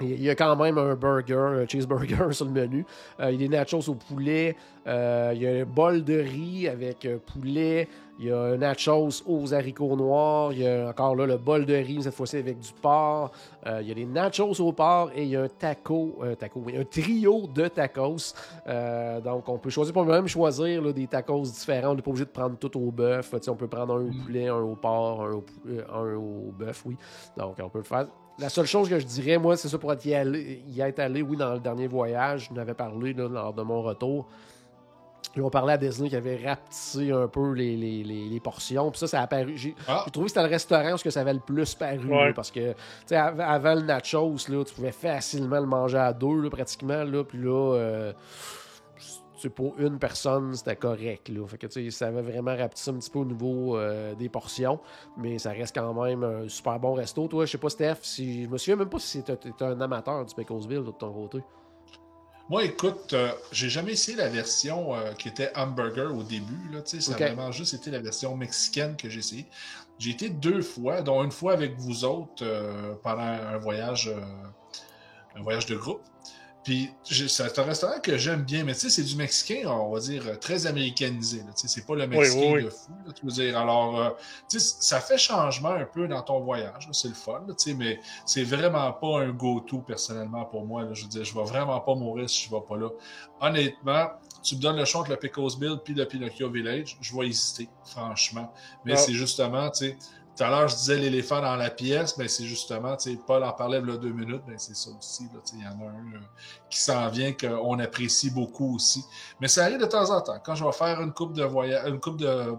[0.00, 2.86] Il y a quand même un burger, un cheeseburger sur le menu.
[3.18, 4.54] Euh, il y a des nachos au poulet.
[4.86, 7.88] Euh, il y a un bol de riz avec euh, poulet.
[8.20, 10.52] Il y a un nachos aux haricots noirs.
[10.52, 13.32] Il y a encore là le bol de riz, cette fois-ci avec du porc.
[13.66, 16.34] Euh, il y a des nachos au porc et il y a un taco, un
[16.36, 18.34] taco, un trio de tacos.
[19.24, 21.90] Donc, on peut choisir, on peut même choisir là, des tacos différents.
[21.90, 23.34] On n'est pas obligé de prendre tout au bœuf.
[23.48, 24.24] On peut prendre un au Mm.
[24.24, 25.44] poulet, un au porc, un au,
[25.92, 26.96] un au bœuf, oui.
[27.36, 28.06] Donc, on peut le faire.
[28.38, 31.22] La seule chose que je dirais, moi, c'est ça pour y, aller- y être allé,
[31.22, 32.48] oui, dans le dernier voyage.
[32.50, 34.26] Je n'avais parlé là, lors de mon retour.
[35.36, 38.90] Ils ont parlé à Disney qui avait rapetissé un peu les, les- les- les portions.
[38.90, 39.56] Puis ça, ça a apparu.
[39.56, 41.74] J'ai Ah, j'ai trouvé que c'était le restaurant où ce que ça avait le plus
[41.74, 42.06] paru.
[42.08, 42.28] Ouais.
[42.28, 42.76] là, parce que, tu
[43.06, 47.02] sais, av- avant le nachos, là, tu pouvais facilement le manger à deux, là, pratiquement.
[47.04, 48.12] Là, puis là, euh,
[49.40, 51.28] c'est pour une personne, c'était correct.
[51.28, 51.46] Là.
[51.46, 54.28] Fait que, tu sais, ça avait vraiment rapetissé un petit peu au niveau euh, des
[54.28, 54.80] portions.
[55.16, 57.26] Mais ça reste quand même un super bon resto.
[57.28, 59.80] Toi, je sais pas, Steph, si, je me souviens même pas si tu es un
[59.80, 61.42] amateur du Pecosville de ton côté.
[62.48, 66.70] Moi, écoute, euh, j'ai jamais essayé la version euh, qui était hamburger au début.
[66.72, 69.46] Là, ça a vraiment juste été la version mexicaine que j'ai essayé.
[69.98, 74.10] J'ai été deux fois, dont une fois avec vous autres euh, pendant un voyage,
[75.36, 76.00] un voyage de groupe.
[76.68, 80.00] Puis c'est un restaurant que j'aime bien, mais tu sais, c'est du mexicain, on va
[80.00, 81.38] dire, euh, très américanisé.
[81.38, 82.64] Tu sais, c'est pas le mexicain oui, oui.
[82.64, 82.92] de fou.
[83.06, 83.56] là, tu veux dire.
[83.58, 84.10] Alors, euh,
[84.50, 86.86] tu sais, ça fait changement un peu dans ton voyage.
[86.92, 90.82] C'est le fun, là, tu sais, mais c'est vraiment pas un go-to personnellement pour moi.
[90.82, 90.90] là.
[90.92, 92.90] Je veux dire, je vais vraiment pas mourir si je vais pas là.
[93.40, 94.08] Honnêtement,
[94.42, 97.28] tu me donnes le choix entre le Pecos Bill puis le Pinocchio Village, je vais
[97.28, 98.52] hésiter, franchement.
[98.84, 98.96] Mais Ah.
[98.96, 99.96] c'est justement, tu sais,
[100.38, 103.42] tout à l'heure, je disais l'éléphant dans la pièce, mais c'est justement, tu sais, Paul
[103.42, 105.90] en parlait il y a deux minutes, mais c'est ça aussi, il y en a
[105.90, 106.20] un euh,
[106.70, 109.04] qui s'en vient qu'on apprécie beaucoup aussi.
[109.40, 110.38] Mais ça arrive de temps en temps.
[110.44, 112.54] Quand je vais faire une coupe de voyage, une coupe de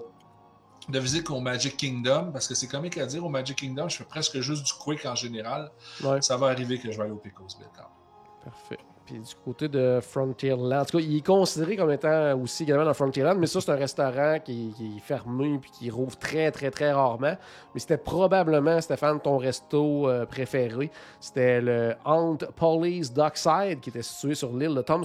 [0.90, 3.98] de visite au Magic Kingdom, parce que c'est comique à dire, au Magic Kingdom, je
[3.98, 5.72] fais presque juste du quick en général.
[6.04, 6.22] Ouais.
[6.22, 7.68] Ça va arriver que je vais aller au Pecos Bill.
[8.44, 8.80] Parfait.
[9.10, 12.86] Puis du côté de Frontierland, en tout cas, il est considéré comme étant aussi également
[12.86, 16.70] dans Frontierland, mais ça, c'est un restaurant qui, est fermé puis qui rouvre très, très,
[16.70, 17.36] très rarement.
[17.74, 20.92] Mais c'était probablement, Stéphane, ton resto euh, préféré.
[21.20, 25.02] C'était le Aunt Polly's Dockside qui était situé sur l'île de Tom.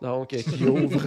[0.00, 1.02] Donc, euh, qui ouvre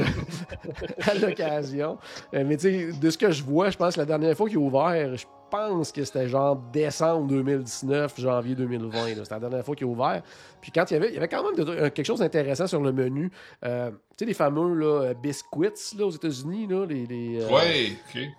[1.10, 1.98] à l'occasion.
[2.36, 4.48] Euh, mais tu sais, de ce que je vois, je pense que la dernière fois
[4.48, 5.26] qu'il a ouvert, je
[5.56, 8.92] pense que c'était genre décembre 2019, janvier 2020.
[9.10, 9.16] là.
[9.24, 10.22] C'était la dernière fois qu'il a ouvert.
[10.62, 12.68] Puis quand il y avait, il y avait quand même de- euh, quelque chose d'intéressant
[12.68, 13.32] sur le menu.
[13.64, 17.50] Euh, tu sais, les fameux là, euh, biscuits là, aux États-Unis, là, les, les, euh,
[17.50, 18.22] Ouais, ok.
[18.22, 18.30] tu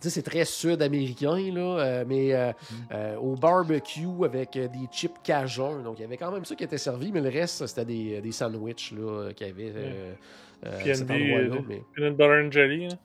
[0.00, 2.52] sais, c'est très sud-américain, là, euh, mais euh,
[2.92, 5.82] euh, au barbecue avec euh, des chips cajun.
[5.82, 8.20] Donc, il y avait quand même ça qui était servi, mais le reste, c'était des,
[8.20, 10.12] des sandwichs là, qu'il y avait euh,
[10.66, 11.62] euh, à cet PNB, endroit-là.
[11.68, 11.82] mais...
[11.94, 12.84] Peanut butter and jelly.
[12.86, 12.98] hein.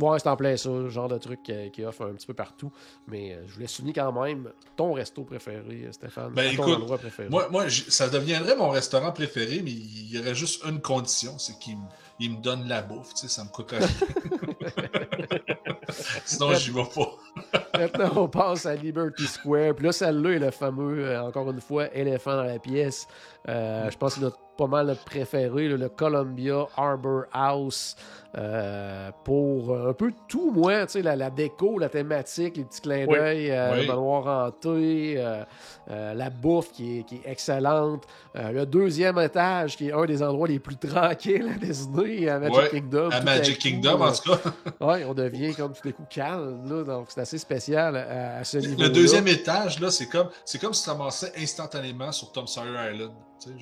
[0.00, 2.72] Ouais, c'est en plein ça, genre de truc qui, qui offre un petit peu partout.
[3.06, 6.32] Mais euh, je voulais souligner quand même ton resto préféré, euh, Stéphane.
[6.32, 7.28] Ben, ton écoute, endroit préféré.
[7.28, 7.48] Moi,
[7.88, 12.40] ça deviendrait mon restaurant préféré, mais il y aurait juste une condition, c'est qu'il me-
[12.42, 13.80] donne la bouffe, tu sais, ça me coûte rien.
[16.24, 17.58] Sinon, j'y vais pas.
[17.78, 19.74] Maintenant, on passe à Liberty Square.
[19.74, 23.06] Puis là, celle-là est le fameux, euh, encore une fois, éléphant dans la pièce.
[23.48, 27.96] Euh, Je pense que notre pas mal le préféré, le Columbia Harbor House.
[28.38, 32.80] Euh, pour un peu tout, moi, tu sais, la, la, déco, la thématique, les petits
[32.80, 35.44] clins d'œil, euh, le manoir hanté, euh,
[35.88, 38.04] la bouffe qui est, qui est excellente,
[38.36, 42.70] le deuxième étage qui est un des endroits les plus tranquilles à Disney, à Magic
[42.70, 43.10] Kingdom.
[43.10, 44.38] À Magic Kingdom, en tout cas.
[44.80, 48.58] oui, on devient comme tout les coups calme, là, donc c'est assez spécial à, ce
[48.58, 48.80] niveau.
[48.80, 50.28] Le deuxième étage, là, c'est comme,
[50.60, 53.10] comme si tu commençais instantanément sur Tom Sawyer Island.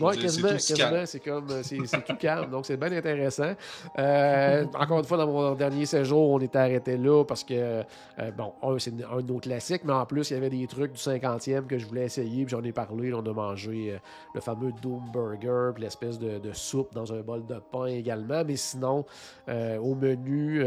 [0.01, 3.53] Oui, quasiment, quasiment c'est comme, c'est tout calme, donc c'est bien intéressant.
[3.99, 8.31] Euh, encore une fois, dans mon dernier séjour, on était arrêté là parce que, euh,
[8.37, 10.99] bon, c'est un de nos classiques, mais en plus, il y avait des trucs du
[10.99, 13.99] 50e que je voulais essayer, puis j'en ai parlé, on a mangé euh,
[14.35, 18.43] le fameux Doom Burger, puis l'espèce de, de, soupe dans un bol de pain également,
[18.45, 19.05] mais sinon,
[19.49, 20.65] au menu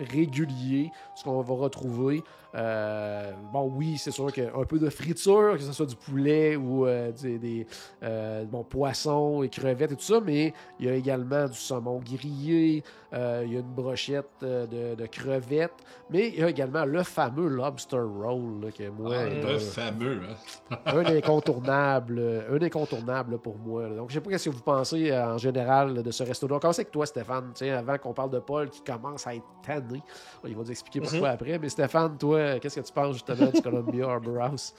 [0.00, 2.22] régulier, ce qu'on va retrouver,
[2.54, 6.86] euh, bon, oui, c'est sûr qu'un peu de friture, que ce soit du poulet ou
[6.86, 7.66] euh, des,
[8.02, 12.00] euh, bon, poissons et crevettes et tout ça, mais il y a également du saumon
[12.00, 12.82] grillé,
[13.14, 15.72] euh, il y a une brochette euh, de, crevettes,
[16.10, 19.16] mais il y a également le fameux lobster roll que moi.
[19.16, 20.76] Ah, le fameux, hein?
[20.86, 23.88] un incontournable, un incontournable pour moi.
[23.88, 26.46] Donc, je sais pas ce que vous pensez euh, en général de ce resto.
[26.46, 29.46] Donc, on sait que toi, Stéphane, avant qu'on parle de Paul qui commence à être
[29.66, 30.02] tanné,
[30.44, 31.34] il va nous expliquer pourquoi mhm.
[31.34, 31.58] après.
[31.58, 34.74] Mais Stéphane, toi, qu'est-ce que tu penses justement du Columbia Harbor House?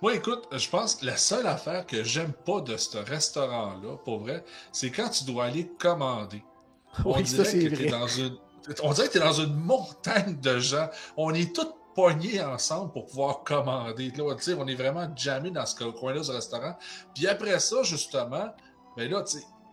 [0.00, 4.18] Moi, écoute, je pense que la seule affaire que j'aime pas de ce restaurant-là, pour
[4.18, 6.42] vrai, c'est quand tu dois aller commander.
[7.04, 8.36] On dirait que tu es dans une.
[8.82, 10.88] On dirait que tu es dans une montagne de gens.
[11.16, 14.12] On est tous pognés ensemble pour pouvoir commander.
[14.16, 14.24] Là,
[14.58, 16.76] on est vraiment jammés dans ce coin-là du restaurant.
[17.14, 18.48] Puis après ça, justement,
[18.96, 19.24] ben là,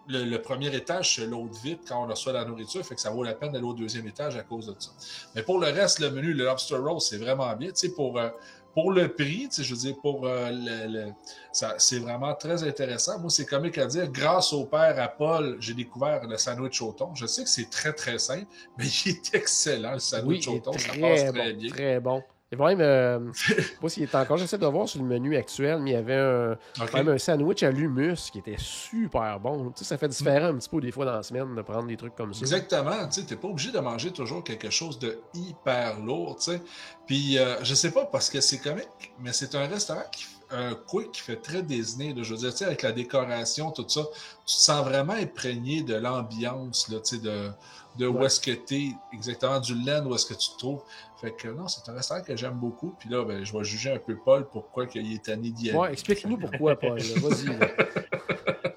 [0.08, 3.12] le, le, premier étage se l'autre vite quand on reçoit la nourriture, fait que ça
[3.12, 4.90] vaut la peine d'aller au deuxième étage à cause de ça.
[5.36, 7.70] Mais pour le reste, le menu, le lobster roll, c'est vraiment bien.
[7.70, 8.30] Tu sais, pour, euh,
[8.74, 11.12] pour le prix, je veux dire, pour euh, le,
[11.52, 13.20] c'est vraiment très intéressant.
[13.20, 14.10] Moi, c'est comique à dire.
[14.10, 17.14] Grâce au père à Paul, j'ai découvert le sandwich au thon.
[17.16, 18.48] Je sais que c'est très, très simple,
[18.78, 20.74] mais il est excellent, le sandwich au thon.
[20.74, 21.72] Ça passe très bien.
[21.72, 22.24] Très bon.
[22.52, 25.38] Et même, euh, je sais pas s'il est encore, j'essaie de voir sur le menu
[25.38, 26.58] actuel, mais il y avait un,
[26.94, 29.70] même un sandwich à l'humus qui était super bon.
[29.70, 31.88] Tu sais, ça fait différent un petit peu des fois dans la semaine de prendre
[31.88, 32.42] des trucs comme ça.
[32.42, 33.08] Exactement.
[33.08, 36.38] Tu n'es pas obligé de manger toujours quelque chose de hyper lourd.
[36.38, 36.62] Tu sais.
[37.06, 40.76] Puis, euh, je sais pas parce que c'est comique, mais c'est un restaurant qui un
[40.76, 42.14] quick qui fait très Disney.
[42.18, 44.02] je veux dire, tu sais, avec la décoration, tout ça,
[44.46, 47.52] tu te sens vraiment imprégné de l'ambiance, tu sais, de,
[48.00, 50.82] de où est-ce que tu es, exactement du land, où est-ce que tu te trouves.
[51.20, 52.96] Fait que non, c'est un restaurant que j'aime beaucoup.
[52.98, 55.78] Puis là, ben, je vais juger un peu Paul pourquoi il est tanné d'y aller.
[55.78, 57.00] Ouais, explique-nous pourquoi, Paul.
[57.00, 57.50] Vas-y.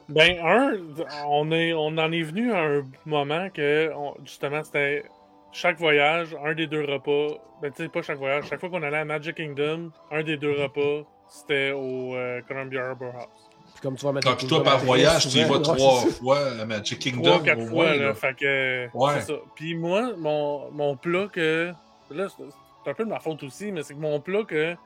[0.08, 0.76] Ben, un,
[1.26, 3.90] on, est, on en est venu à un moment que,
[4.24, 5.04] justement, c'était
[5.52, 7.42] chaque voyage, un des deux repas.
[7.62, 8.44] Ben, tu sais, pas chaque voyage.
[8.46, 12.88] Chaque fois qu'on allait à Magic Kingdom, un des deux repas, c'était au euh, Columbia
[12.88, 13.51] Harbor House
[13.82, 14.28] comme tu vas mettre.
[14.28, 17.22] Donc, toi, par voyage, tu y vas trois fois à Magic Kingdom.
[17.22, 18.14] Trois, quatre fois, là.
[18.14, 18.88] Fait que.
[18.94, 19.14] Ouais.
[19.20, 19.38] C'est ça.
[19.54, 21.72] Puis moi, mon, mon plat que.
[22.10, 24.76] Là, c'est un peu de ma faute aussi, mais c'est que mon plat que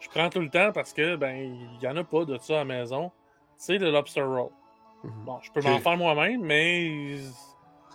[0.00, 2.54] je prends tout le temps parce que, ben, il n'y en a pas de ça
[2.54, 3.10] à la maison,
[3.56, 4.50] c'est le lobster roll.
[5.02, 5.24] Mhm.
[5.24, 7.16] Bon, je peux m'en faire moi-même, mais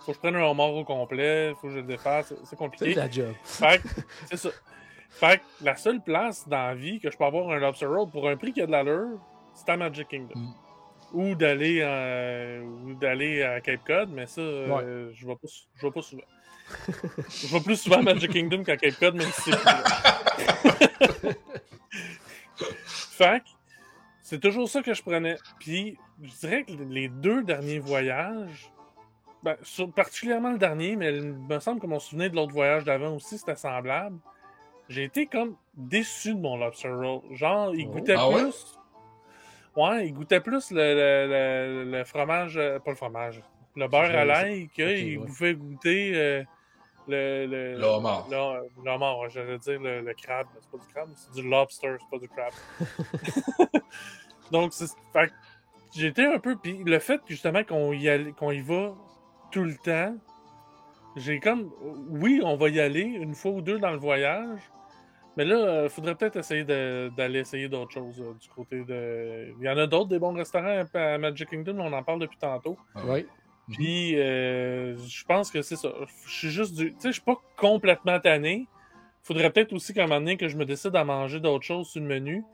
[0.04, 2.94] faut que je prenne un homard au complet, faut que je le défasse, c'est compliqué.
[2.94, 3.32] C'est la job.
[3.44, 3.80] Fait
[4.28, 4.50] c'est ça.
[5.10, 8.10] Fait que la seule place dans la vie que je peux avoir un lobster roll
[8.10, 9.18] pour un prix qui a de l'allure,
[9.54, 10.38] c'est à Magic Kingdom.
[10.38, 10.54] Mm.
[11.14, 15.86] Ou d'aller euh, ou d'aller à Cape Cod, mais ça, euh, je vais pas, je
[15.86, 16.22] vais pas souvent.
[16.88, 19.58] je vais plus souvent à Magic Kingdom qu'à Cape Cod, même si c'est
[22.86, 23.42] Fait
[24.22, 25.36] c'est toujours ça que je prenais.
[25.60, 28.72] Puis, je dirais que les deux derniers voyages,
[29.42, 29.56] ben,
[29.94, 33.36] particulièrement le dernier, mais il me semble que mon souvenir de l'autre voyage d'avant aussi,
[33.36, 34.16] c'était semblable.
[34.88, 37.20] J'ai été comme déçu de mon lobster roll.
[37.32, 37.90] Genre, il oh.
[37.90, 38.44] goûtait ah plus.
[38.44, 38.50] Ouais,
[39.76, 43.42] il goûtait plus le, le, fromage, euh, pas le fromage,
[43.76, 46.42] le beurre à l'ail qu'il pouvait goûter euh,
[47.08, 47.78] le, le.
[47.78, 48.28] Le homard.
[48.30, 50.46] Le, homard, j'allais dire le, crabe.
[50.60, 52.52] C'est pas du crabe, c'est du lobster, c'est pas du crabe.
[54.50, 54.90] Donc, c'est.
[55.94, 56.56] J'étais un peu.
[56.56, 58.94] Puis le fait justement qu'on y, qu'on y va
[59.50, 60.16] tout le temps,
[61.16, 61.70] j'ai comme.
[62.08, 64.60] Oui, on va y aller une fois ou deux dans le voyage.
[65.36, 69.54] Mais là, il euh, faudrait peut-être essayer d'aller essayer d'autres choses euh, du côté de.
[69.58, 72.38] Il y en a d'autres des bons restaurants à Magic Kingdom, on en parle depuis
[72.38, 72.76] tantôt.
[72.94, 73.26] Ah oui.
[73.70, 75.88] Puis, euh, je pense que c'est ça.
[76.26, 76.92] Je suis juste du.
[76.92, 78.66] Tu sais, je suis pas complètement tanné.
[79.22, 81.88] Faudrait peut-être aussi qu'à un moment donné que je me décide à manger d'autres choses
[81.88, 82.44] sur le menu.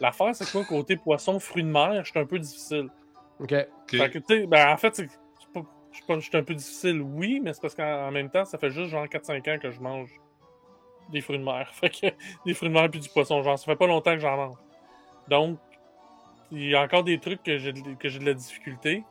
[0.00, 2.88] L'affaire, c'est quoi, côté poisson, fruits de mer, je suis un peu difficile.
[3.38, 3.50] OK.
[3.50, 7.60] Fait que, tu sais, ben, en fait, je suis un peu difficile, oui, mais c'est
[7.60, 10.10] parce qu'en même temps, ça fait juste genre 4-5 ans que je mange
[11.10, 11.68] des fruits de mer.
[11.74, 12.06] Fait que
[12.46, 14.56] des fruits de mer puis du poisson, genre, ça fait pas longtemps que j'en mange.
[15.28, 15.58] Donc,
[16.50, 19.02] il y a encore des trucs que j'ai de- que j'ai de la difficulté.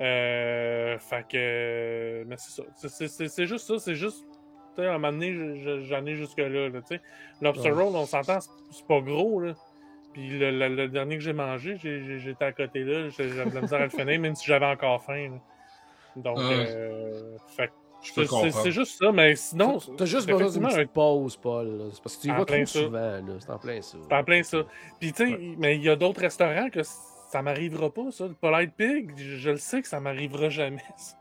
[0.00, 2.24] Euh, fait que.
[2.28, 3.08] Mais c'est ça.
[3.28, 3.78] C'est- juste ça.
[3.78, 4.24] C'est juste.
[4.76, 6.68] tu sais, à un moment donné, je- je- j'en ai jusque-là.
[6.68, 6.80] Là.
[7.40, 7.82] Lobster Ouais.
[7.82, 9.40] roll, on s'entend, c'est- pas gros.
[9.40, 9.54] Là.
[10.12, 13.08] Puis le, le- le dernier que j'ai mangé, j'étais à côté là.
[13.08, 15.30] J'avais de la misère à le finir, même si j'avais encore faim.
[15.32, 15.38] là.
[16.22, 16.44] Donc, Ouais.
[16.68, 18.60] euh, fait Je peux c'est- c'est comprendre.
[18.62, 19.10] c'est juste ça.
[19.12, 21.90] Mais sinon, T'as juste besoin d'une petite pause, Paul.
[21.92, 22.80] C'est parce que tu y vas plein trop ça.
[22.84, 22.98] souvent.
[22.98, 23.22] là.
[23.40, 23.98] C'est en plein ça.
[24.08, 24.58] C'est en plein ça.
[25.00, 28.24] Puis tu sais, mais il y a d'autres restaurants que ça m'arrivera pas, ça.
[28.26, 30.82] Le Polite Pig, je, je le sais que ça m'arrivera jamais.
[30.96, 31.16] ça.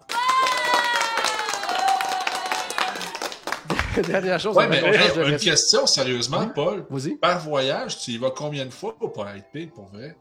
[4.08, 4.56] Dernière chose.
[4.56, 6.86] Ouais, mais hey, une question, sérieusement, Paul.
[6.90, 7.16] Vas-y.
[7.16, 10.16] Par voyage, tu y vas combien de fois au Pirate Pig, pour vrai?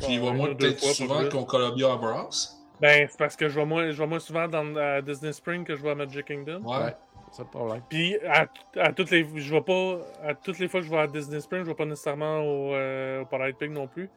[0.00, 2.56] Tu y vas moins peut-être souvent qu'au Columbia Browse?
[2.80, 5.64] Ben, c'est parce que je vais moins, je vais moins souvent dans à Disney Spring
[5.64, 6.62] que je vais à Magic Kingdom.
[6.62, 6.84] Ouais.
[6.84, 6.96] Ouais.
[7.32, 7.82] C'est le problème.
[7.88, 10.98] Puis à, à toutes les je vais pas à toutes les fois que je vais
[10.98, 14.08] à Disney Spring, je vais pas nécessairement au, euh, au Polite Pig non plus.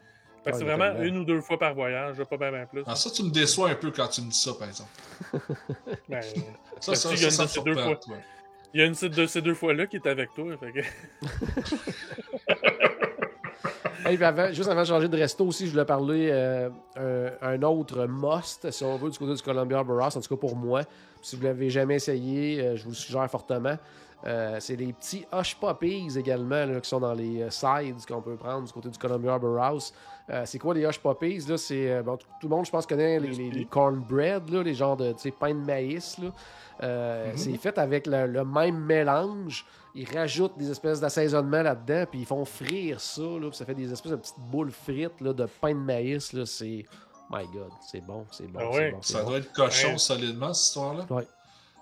[0.44, 2.52] Fait que Ah, c'est vraiment une ou deux fois par voyage, je vais pas bien
[2.52, 2.84] bien plus.
[2.86, 4.90] Ah, ça, tu me déçois un peu quand tu me dis ça, par exemple.
[6.10, 6.22] Ben,
[6.80, 7.46] Ça, ça, Là-dessus, il y a ça,
[8.74, 10.46] il y a une de ces deux fois là qui est avec toi.
[10.58, 10.80] Fait que...
[14.52, 18.84] Juste avant de changer de resto aussi, je voulais parler euh, un, autre must, si
[18.84, 20.82] on veut, du côté du Columbia Barras, en tout cas pour moi.
[21.22, 23.78] Si vous ne l'avez jamais essayé, euh, je vous le suggère fortement.
[24.26, 28.36] Euh, c'est les petits Hush Puppies également qui sont dans les euh, sides qu'on peut
[28.36, 29.94] prendre du côté du Columbia House.
[30.30, 31.40] Euh, c'est quoi les Hush Puppies?
[31.50, 31.58] Là?
[31.58, 34.64] C'est, euh, bon, tout, tout le monde, je pense, connaît les, les, les cornbread, là,
[34.64, 36.18] les genres de tu sais, pain de maïs.
[36.18, 36.30] Là.
[36.82, 37.38] Euh, Mhm.
[37.38, 39.66] C'est fait avec le, le même mélange.
[39.96, 43.22] Ils rajoutent des espèces d'assaisonnement là-dedans, puis ils font frire ça.
[43.22, 46.32] Là, puis ça fait des espèces de petites boules frites là, de pain de maïs.
[46.34, 46.86] Là, c'est.
[47.30, 48.60] My God, c'est bon, c'est bon.
[48.62, 49.30] Ah ouais, bon, c'est Ça bon.
[49.30, 49.98] doit être cochon Ouais.
[49.98, 51.06] solidement, cette histoire-là.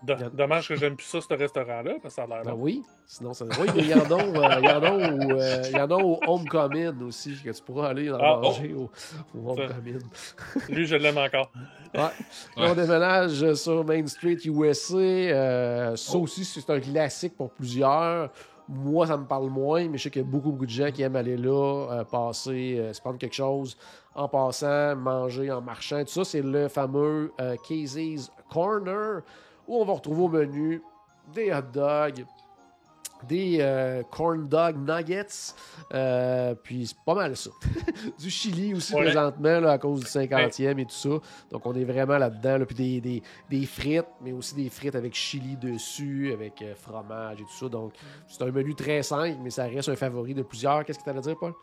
[0.03, 3.33] Dommage que j'aime plus ça, ce restaurant-là, parce que ça a l'air Ben oui, sinon
[3.33, 3.45] ça.
[3.59, 7.61] Oui, mais il y en a, il y en a au, Homecoming aussi, que tu
[7.63, 8.89] pourras aller en Ah, manger au,
[9.37, 9.99] au Homecoming.
[10.69, 11.51] Lui, je l'aime encore.
[11.93, 12.07] Ouais.
[12.55, 14.95] On déménage sur Main Street USA.
[14.95, 18.29] euh, ça aussi, c'est un classique pour plusieurs.
[18.69, 20.89] Moi, ça me parle moins, mais je sais qu'il y a beaucoup, beaucoup de gens
[20.89, 23.75] qui aiment aller là, euh, passer, euh, se prendre quelque chose
[24.15, 25.99] en passant, manger en marchant.
[26.05, 29.21] Tout ça, c'est le fameux euh, Casey's Corner
[29.71, 30.81] où on va retrouver au menu
[31.33, 32.25] des hot dogs,
[33.27, 35.53] des euh, corn dog nuggets,
[35.93, 37.51] euh, puis c'est pas mal ça.
[38.19, 39.03] du chili aussi Ouais.
[39.03, 41.09] présentement là, à cause du 50e et tout ça.
[41.51, 42.57] Donc on est vraiment là-dedans.
[42.57, 46.73] Là, puis des, des, des frites, mais aussi des frites avec chili dessus, avec euh,
[46.75, 47.69] fromage et tout ça.
[47.69, 47.93] Donc
[48.27, 50.83] c'est un menu très simple, mais ça reste un favori de plusieurs.
[50.83, 51.53] Qu'est-ce que tu allais dire, Paul?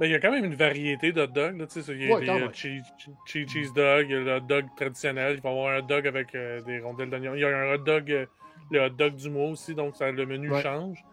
[0.00, 1.58] Ben, il y a quand même une variété de hot dogs.
[1.58, 2.54] Là, tu sais, il y a Ouais, des même.
[2.54, 2.82] cheese,
[3.26, 5.34] cheese, cheese dog, il y a le hot dog traditionnel.
[5.36, 7.34] Il va y avoir un hot dog avec euh, des rondelles d'oignon.
[7.34, 8.24] Il y a un hot dog, euh,
[8.70, 10.62] le hot dog du mois aussi, donc ça, le menu Ouais.
[10.62, 11.04] change.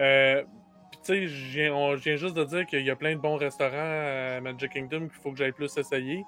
[0.00, 0.42] Euh,
[0.90, 3.76] puis tu sais, je viens, juste de dire qu'il y a plein de bons restaurants
[3.76, 6.24] à Magic Kingdom qu'il faut que j'aille plus essayer.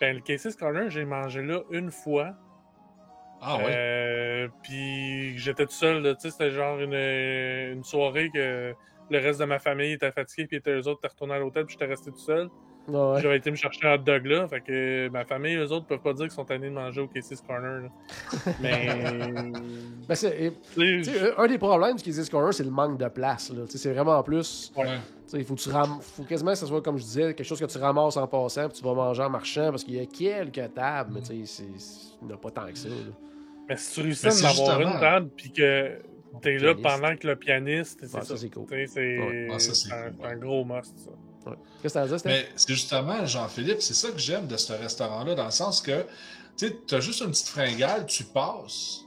[0.00, 2.34] Ben, le Casey's Corner, j'ai mangé là une fois.
[3.40, 3.72] Ah ouais?
[3.74, 8.74] Euh, puis j'étais tout seul, là, tu sais, c'était genre une, une soirée que
[9.10, 11.66] le reste de ma famille était fatigué, puis étaient eux autres étaient retournés à l'hôtel,
[11.66, 12.48] puis j'étais resté tout seul.
[12.88, 13.20] Ouais.
[13.20, 16.00] J'avais été me chercher un hot dog là, fait que ma famille, eux autres, peuvent
[16.00, 17.82] pas dire qu'ils sont tannés de manger au Casey's Corner.
[17.82, 17.88] là.
[18.60, 18.88] Mais.
[20.08, 20.52] Ben, et,
[21.36, 23.50] un des problèmes du Casey's Corner, c'est le manque de place.
[23.52, 23.64] là.
[23.66, 24.72] Tu sais, C'est vraiment en plus.
[24.76, 24.84] ouais.
[24.84, 24.96] Ouais.
[24.96, 27.34] Tu sais, Il faut, que tu ram- faut quasiment que ce soit, comme je disais,
[27.34, 29.94] quelque chose que tu ramasses en passant, puis tu vas manger en marchant, parce qu'il
[29.94, 32.88] y a quelques tables, mais tu sais, il n'y en a pas tant que ça.
[32.88, 32.94] là.
[33.68, 35.98] Mais si tu réussis à c'est en avoir justement- une table, puis que
[36.42, 38.26] t'es là pendant que le pianiste, c'est Ouais, ça.
[38.28, 38.66] ça, c'est cool.
[38.88, 39.48] C'est Ouais.
[39.52, 41.50] Ah, c'est un, cool, un gros must, ça.
[41.50, 41.56] Ouais.
[41.82, 42.22] Qu'est-ce que tu as dit?
[42.26, 46.04] Mais c'est justement, Jean-Philippe, c'est ça que j'aime de ce restaurant-là, dans le sens que
[46.56, 49.06] tu as juste une petite fringale, tu passes,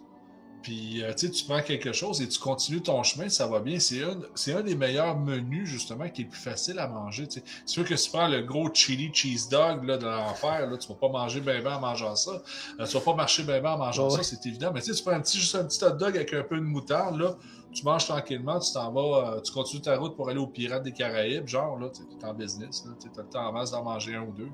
[0.63, 3.59] puis euh, tu sais, tu prends quelque chose et tu continues ton chemin, ça va
[3.59, 3.79] bien.
[3.79, 7.27] C'est un, c'est un des meilleurs menus, justement, qui est le plus facile à manger.
[7.29, 10.77] C'est sûr que si tu prends le gros chili cheese dog là, de l'enfer, là,
[10.77, 12.41] tu vas pas manger bien bien en mangeant ça.
[12.79, 14.17] Euh, tu vas pas marcher bien bien en mangeant Ouais.
[14.17, 14.71] ça, c'est évident.
[14.73, 16.55] Mais tu sais, tu prends un petit, juste un petit hot dog avec un peu
[16.55, 17.35] de moutarde, là,
[17.73, 20.83] tu manges tranquillement, tu t'en vas, euh, tu continues ta route pour aller aux Pirates
[20.83, 23.83] des Caraïbes, genre, là, tu es en business, tu as le temps en masse d'en
[23.83, 24.49] manger un ou deux.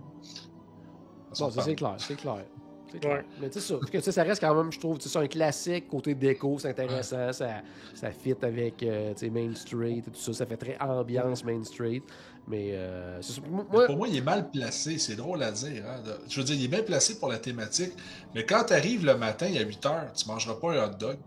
[1.38, 2.45] Bon, ça c'est clair, c'est clair.
[2.94, 3.24] Ouais.
[3.42, 6.16] Mais tu sais, ça, reste quand même, je trouve, tu sais, c'est un classique côté
[6.16, 7.62] déco, c'est intéressant, ça,
[7.94, 11.44] ça fit avec euh, tu sais, Main Street et tout ça, ça fait très ambiance
[11.44, 12.02] Main Street.
[12.48, 13.22] Mais euh.
[13.50, 15.84] Moi, Mais Pour moi, il est mal placé, c'est drôle à dire.
[15.88, 17.94] hein, Je veux dire, il est bien placé pour la thématique,
[18.34, 20.88] mais quand tu arrives le matin, il y a 8 heures, tu mangeras pas un
[20.88, 21.18] hot dog.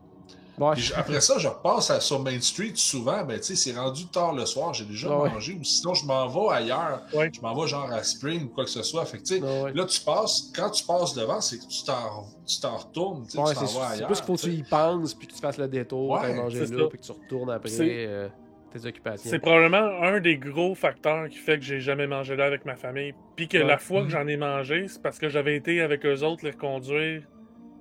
[0.63, 3.57] Ouais, Puis je- après ça, je repasse à- sur Main Street souvent, ben tu sais,
[3.57, 5.31] c'est rendu tard le soir, j'ai déjà Ah ouais.
[5.31, 7.31] mangé, ou sinon je m'en vais ailleurs, Ouais.
[7.35, 9.05] je m'en vais genre à Spring ou quoi que ce soit.
[9.05, 9.73] Fait que tu sais, Ah ouais.
[9.73, 13.31] là tu passes, quand tu passes devant, c'est que tu t'en, tu t'en retournes, tu
[13.33, 14.07] tu t'en c'est vas c'est ailleurs.
[14.09, 16.21] plus qu'il faut que tu tu y penses, puis que tu fasses le détour, Ouais,
[16.23, 16.89] t'ailles manger c'est là, ça.
[16.89, 17.69] puis que tu retournes après.
[17.69, 18.29] C'est- euh,
[18.73, 19.29] tes occupations.
[19.31, 22.75] C'est probablement un des gros facteurs qui fait que j'ai jamais mangé là avec ma
[22.75, 23.13] famille.
[23.37, 23.65] Puis que Ouais.
[23.65, 24.11] la fois que Mhm.
[24.13, 27.23] j'en ai mangé, c'est parce que j'avais été avec eux autres les reconduire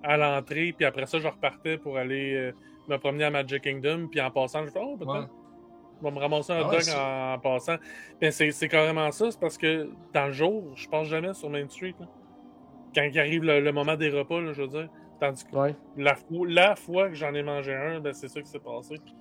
[0.04, 2.52] à l'entrée, puis après ça, je repartais pour aller euh,
[2.88, 5.28] me promener à Magic Kingdom, puis en passant, je fais Oh, peut-être, Ouais.
[6.02, 7.76] je vais me ramasser un Ah dog en, en passant.
[8.20, 11.50] Ben, c'est c'est carrément ça, c'est parce que dans le jour, je passe jamais sur
[11.50, 11.96] Main Street.
[12.00, 12.08] là.
[12.94, 14.90] Quand il arrive le, le moment des repas, là, je veux dire.
[15.20, 15.76] Tandis que Ouais.
[15.98, 18.96] la, fo- la fois que j'en ai mangé un, ben, c'est ça qui s'est passé.
[18.98, 19.14] Tu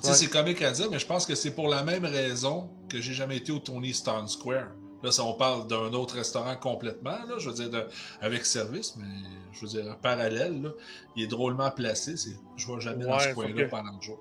[0.00, 0.14] sais, Ouais.
[0.14, 3.12] c'est comique à dire, mais je pense que c'est pour la même raison que j'ai
[3.12, 4.68] jamais été au Tony Stone Square.
[5.02, 7.86] Là, ça, on parle d'un autre restaurant complètement, là, je veux dire, de-
[8.20, 9.06] avec service, mais
[9.52, 10.70] je veux dire, parallèle, là,
[11.14, 12.16] il est drôlement placé.
[12.16, 14.18] C'est, je vois jamais dans Ouais, ce sauf coin-là que- pendant le jour.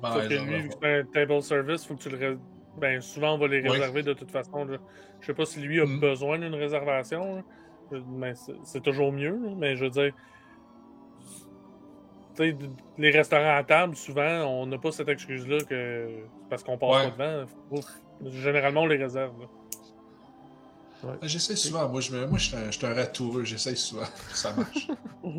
[0.00, 0.86] Pendant que lui, vu que repas.
[0.86, 2.38] c'est un table service, faut que tu le ré-
[2.76, 3.68] Ben, souvent, on va les Oui.
[3.68, 4.66] réserver de toute façon.
[5.20, 6.00] Je sais pas si lui a Mhm.
[6.00, 7.44] besoin d'une réservation.
[8.08, 8.34] Mais
[8.64, 9.38] c'est- toujours mieux.
[9.56, 10.12] Mais je veux dire.
[12.98, 17.06] les restaurants à table, souvent, on n'a pas cette excuse-là que c'est parce qu'on passe
[17.06, 17.10] Ouais.
[17.12, 17.46] pas devant.
[17.70, 19.40] Faut- Généralement, on les réserve.
[19.40, 19.46] là.
[21.22, 24.04] J'essaie souvent, moi, je, moi, je suis un, je suis un ratoureux, j'essaie souvent.
[24.32, 24.88] Ça marche.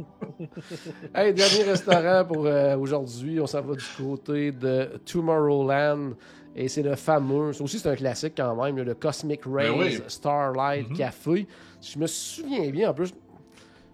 [1.14, 3.40] Hey, dernier restaurant pour euh, aujourd'hui.
[3.40, 6.14] On s'en va du côté de Tomorrowland.
[6.56, 9.78] Et c'est le fameux, ça aussi c'est un classique quand même, le Cosmic Rays Ben
[9.78, 10.00] oui.
[10.08, 10.98] Starlight Mhm.
[10.98, 11.48] Café.
[11.82, 13.14] Je me souviens bien, en plus,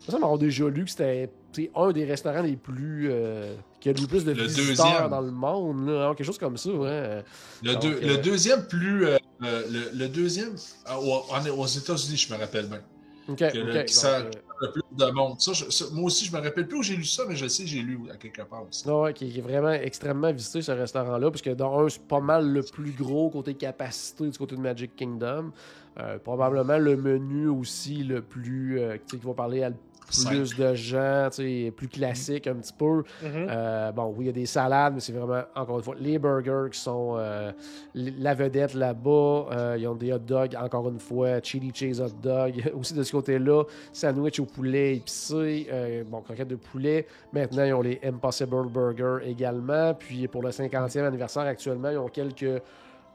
[0.07, 1.29] ça m'avoir déjà lu que c'était
[1.75, 3.09] un des restaurants les plus.
[3.11, 5.09] euh, qui a le plus de Le visiteurs deuxième.
[5.09, 6.69] dans le monde, là, hein, quelque chose comme ça.
[6.69, 7.23] Ouais.
[7.63, 9.07] Le, Donc, deux- euh, le deuxième plus.
[9.07, 12.81] euh, euh, le, le deuxième, ah, au- en- aux États-Unis, je me rappelle bien.
[13.27, 14.31] Ok, Que le- que ça- euh,
[14.61, 15.39] Le plus de monde.
[15.41, 17.47] Ça, je- ça, moi aussi, je me rappelle plus où j'ai lu ça, mais je
[17.47, 18.87] sais, j'ai lu à quelque part aussi.
[18.87, 22.05] Non, ouais, qui, qui est vraiment extrêmement visité ce restaurant-là, parce que dans un, c'est
[22.07, 25.51] pas mal le plus gros côté capacité du côté de Magic Kingdom.
[25.99, 28.79] Euh, probablement le menu aussi le plus.
[28.79, 29.71] euh, tu sais, qui va parler à
[30.11, 33.03] plus de gens, tu sais, plus classique un petit peu.
[33.21, 33.47] Mhm.
[33.49, 36.19] Euh, bon, oui, il y a des salades, mais c'est vraiment, encore une fois, les
[36.19, 37.51] burgers qui sont euh,
[37.93, 39.09] la vedette là-bas.
[39.51, 42.71] Euh, ils ont des hot dogs, encore une fois, chili cheese hot dog.
[42.79, 45.67] Aussi de ce côté-là, sandwich au poulet épicé,
[46.09, 47.07] bon, croquettes de poulet.
[47.33, 49.93] Maintenant, ils ont les Impossible Burgers également.
[49.93, 52.61] Puis pour le 50e anniversaire, actuellement, ils ont quelques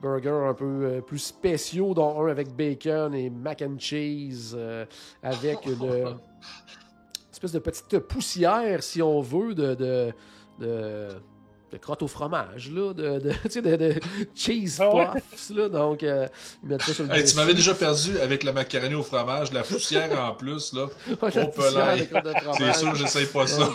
[0.00, 4.56] burgers un peu plus spéciaux, dont un avec bacon et mac and cheese,
[5.22, 6.16] avec une
[7.36, 10.12] espèce de petite poussière, si on veut, de, de,
[10.58, 11.08] de,
[11.70, 13.94] de crotte au fromage, là, de, de, tu sais, de, de
[14.34, 16.26] cheese Ah puffs, là, donc euh,
[16.62, 19.52] ils mettent ça sur le Hey, tu m'avais déjà perdu avec la macaroni au fromage,
[19.52, 20.86] la poussière en plus, là.
[21.08, 21.16] Ouais,
[22.48, 23.68] Oh, C'est sûr, j'essaye pas ça.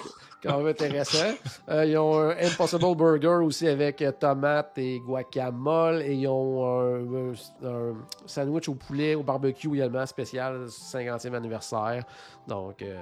[0.43, 1.35] Quand même intéressant.
[1.69, 6.01] Euh, ils ont un Impossible Burger aussi avec euh, tomate et guacamole.
[6.01, 7.33] Et ils ont un, un-
[7.67, 7.93] un
[8.25, 12.03] sandwich au poulet, au barbecue également, spécial 50e anniversaire.
[12.47, 12.97] Donc, euh,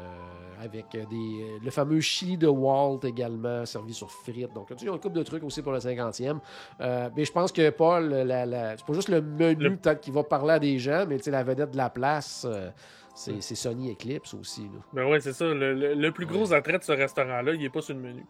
[0.62, 4.54] avec des, le fameux chili de Walt également, servi sur frites.
[4.54, 6.40] Donc, tu a une couple de trucs aussi pour le 50e.
[6.82, 10.02] Euh, mais je pense que Paul, la, la- c'est pas juste le menu Le- peut-être
[10.02, 12.46] qui va parler à des gens, mais la vedette de la place,
[13.20, 14.64] c'est c'est Sony Eclipse aussi.
[14.64, 14.80] Là.
[14.94, 15.46] Ben ouais, c'est ça.
[15.46, 18.26] Le, le- le plus gros attrait de ce restaurant-là, il est pas sur le menu.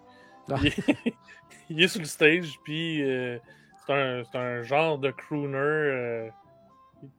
[0.52, 0.56] Ah.
[0.62, 0.76] Il, est,
[1.70, 3.38] il est sur le stage, puis euh,
[3.86, 5.58] c'est un, un genre de crooner.
[5.58, 6.30] euh,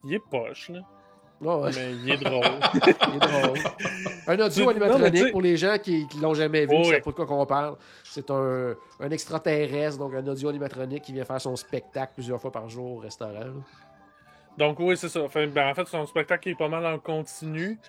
[0.03, 0.81] il est poche, là.
[1.39, 1.71] Ouais, ouais.
[1.75, 2.43] Mais il est drôle.
[2.75, 3.59] Il est drôle.
[4.27, 7.01] Un audio animatronique pour les gens qui ne l'ont jamais vu, Oh, qui savent oui.
[7.03, 7.77] pas de quoi qu'on parle.
[8.03, 12.51] C'est un, un extraterrestre, donc un audio animatronique qui vient faire son spectacle plusieurs fois
[12.51, 13.31] par jour au restaurant.
[13.39, 13.53] là.
[14.57, 15.21] Donc oui, c'est ça.
[15.33, 17.79] Ben, en fait, c'est un spectacle qui est pas mal en continu.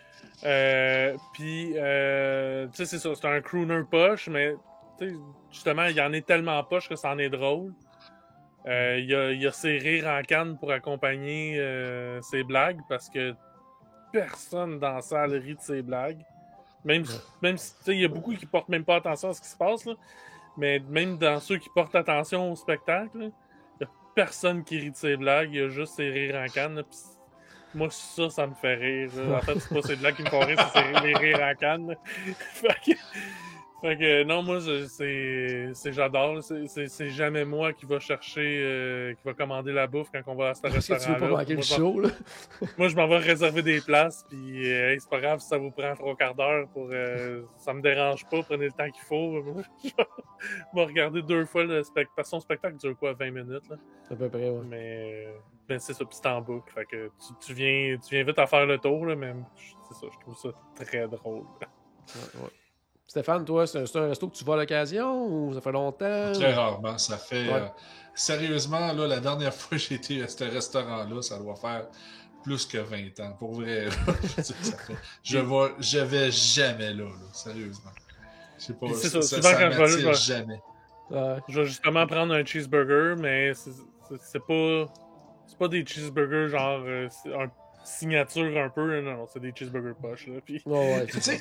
[0.44, 3.14] Euh, Puis, euh, tu sais, c'est ça.
[3.14, 4.54] C'est un crooner poche, mais
[5.50, 7.72] justement, il y en est tellement poche que ça en est drôle.
[8.66, 12.78] Euh, Il y, a, il a ses rires en canne pour accompagner euh, ses blagues
[12.88, 13.34] parce que
[14.12, 16.24] personne dans la salle rit de ses blagues.
[16.84, 17.04] Même,
[17.40, 19.56] même si, il y a beaucoup qui portent même pas attention à ce qui se
[19.56, 19.94] passe, là.
[20.56, 23.30] mais même dans ceux qui portent attention au spectacle,
[24.14, 26.82] personne qui rit de ses blagues, il y a juste ses rires en canne.
[26.88, 26.98] pis
[27.74, 29.10] moi, ça, ça me fait rire.
[29.34, 31.96] En fait, c'est pas ses blagues qui me font rire, c'est les rires en canne.
[32.52, 32.92] fait, que,
[33.82, 34.58] fait que, non, moi,
[34.88, 36.42] c'est, j'adore.
[36.42, 40.50] C'est, jamais moi qui va chercher, euh, qui va commander la bouffe quand on va
[40.50, 40.68] à ce que
[41.04, 42.00] tu veux pas manquer le Moi, je m'en- show.
[42.00, 42.08] Là?
[42.78, 45.70] moi, je m'en vais réserver des places, puis euh, c'est pas grave si ça vous
[45.70, 46.88] prend trois quarts d'heure pour.
[46.92, 49.42] euh, ça me dérange pas, prenez le temps qu'il faut.
[49.42, 49.90] Moi, je
[50.74, 52.12] vais regarder deux fois le spectacle.
[52.16, 53.76] Parce que son spectacle dure quoi, 20 minutes, là?
[54.10, 54.62] À peu près, ouais.
[54.68, 55.26] Mais,
[55.68, 56.72] mais c'est ça, puis c'est en boucle.
[56.72, 59.72] Fait que tu, tu viens, tu viens vite à faire le tour, là, mais je-
[59.88, 60.48] c'est ça, je trouve ça
[60.84, 61.42] très drôle.
[61.42, 62.48] Ouais, ouais.
[63.12, 66.32] Stéphane, toi, c'est un, resto que tu vas à l'occasion ou ça fait longtemps?
[66.32, 66.96] Très rarement.
[66.96, 67.46] Ça fait.
[67.46, 67.60] Ouais.
[67.60, 67.66] euh,
[68.14, 71.88] sérieusement, là, la dernière fois que j'ai été à ce restaurant-là, ça doit faire
[72.42, 73.36] plus que 20 ans.
[73.38, 73.84] Pour vrai.
[73.84, 73.90] là.
[74.38, 77.90] je, fait- je vais, je vais jamais là, là, sérieusement.
[78.58, 78.86] Je sais pas.
[78.94, 80.62] C'est Ça, ça, ça, souvent ça quand je vais jamais.
[81.10, 81.36] Ouais.
[81.50, 84.90] Je vais justement prendre un cheeseburger, mais c'est pas.
[85.46, 86.80] C'est pas des cheeseburgers genre.
[86.86, 87.48] euh, un
[87.84, 89.00] signature un peu.
[89.00, 90.26] Non, non, c'est des cheeseburgers poches.
[90.26, 90.40] Là.
[90.44, 91.38] Puis, ouais, Tu sais,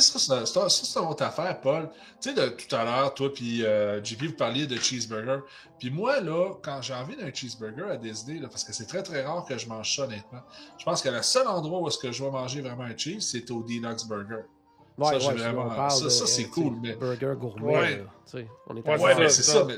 [0.00, 1.88] ça, c'est- ça, ça, c'est une autre affaire, Paul.
[2.20, 5.40] Tu sais, de tout à l'heure, toi puis euh, JP, vous parliez de cheeseburger.
[5.78, 9.02] Puis moi, là, quand j'ai envie d'un cheeseburger à Disney, là, parce que c'est très,
[9.02, 10.42] très rare que je mange ça, honnêtement,
[10.78, 13.20] je pense que le seul endroit où est-ce que je vais manger vraiment un cheese,
[13.20, 14.42] c'est au Deluxe Burger.
[14.98, 17.96] Ouais, Ça, ouais, vraiment- ça- ça, c'est euh, cool, mais- Burger gourmet, Ouais.
[17.98, 18.04] là,
[18.66, 19.52] on est Ouais, c'est c'est ça.
[19.52, 19.64] ça.
[19.66, 19.74] Mais,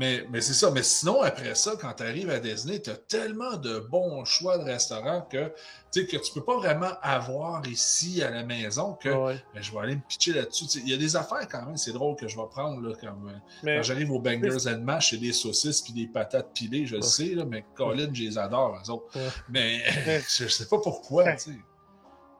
[0.00, 0.70] mais, mais c'est ça.
[0.70, 4.56] Mais sinon, après ça, quand tu arrives à Disney, tu as tellement de bons choix
[4.56, 5.52] de restaurants que,
[5.92, 9.36] tu que tu peux pas vraiment avoir ici à la maison que Ouais.
[9.54, 10.66] ben, je vais aller me pitcher là-dessus.
[10.66, 12.80] Tu Il y a des affaires quand même, c'est drôle que je vais prendre.
[12.80, 13.32] Là, comme, euh,
[13.62, 16.96] mais Quand j'arrive aux Bangers and Mash, c'est des saucisses puis des patates pilées, je
[16.96, 17.06] le Ouais.
[17.06, 19.18] sais, là, mais Colin, je les adore, eux autres.
[19.50, 19.82] Mais
[20.28, 21.32] je sais pas pourquoi.
[21.34, 21.62] Tu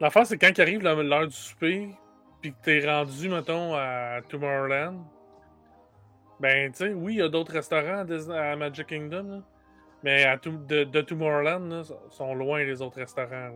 [0.01, 1.95] l'affaire, c'est quand arrive la- l'heure du souper,
[2.41, 5.05] puis que t'es rendu, mettons, à Tomorrowland.
[6.41, 9.39] Ben, tu sais, oui, il y a d'autres restaurants à, Disney- à Magic Kingdom, là,
[10.03, 13.51] mais à tout- de, de Tomorrowland, là, sont loin les autres restaurants.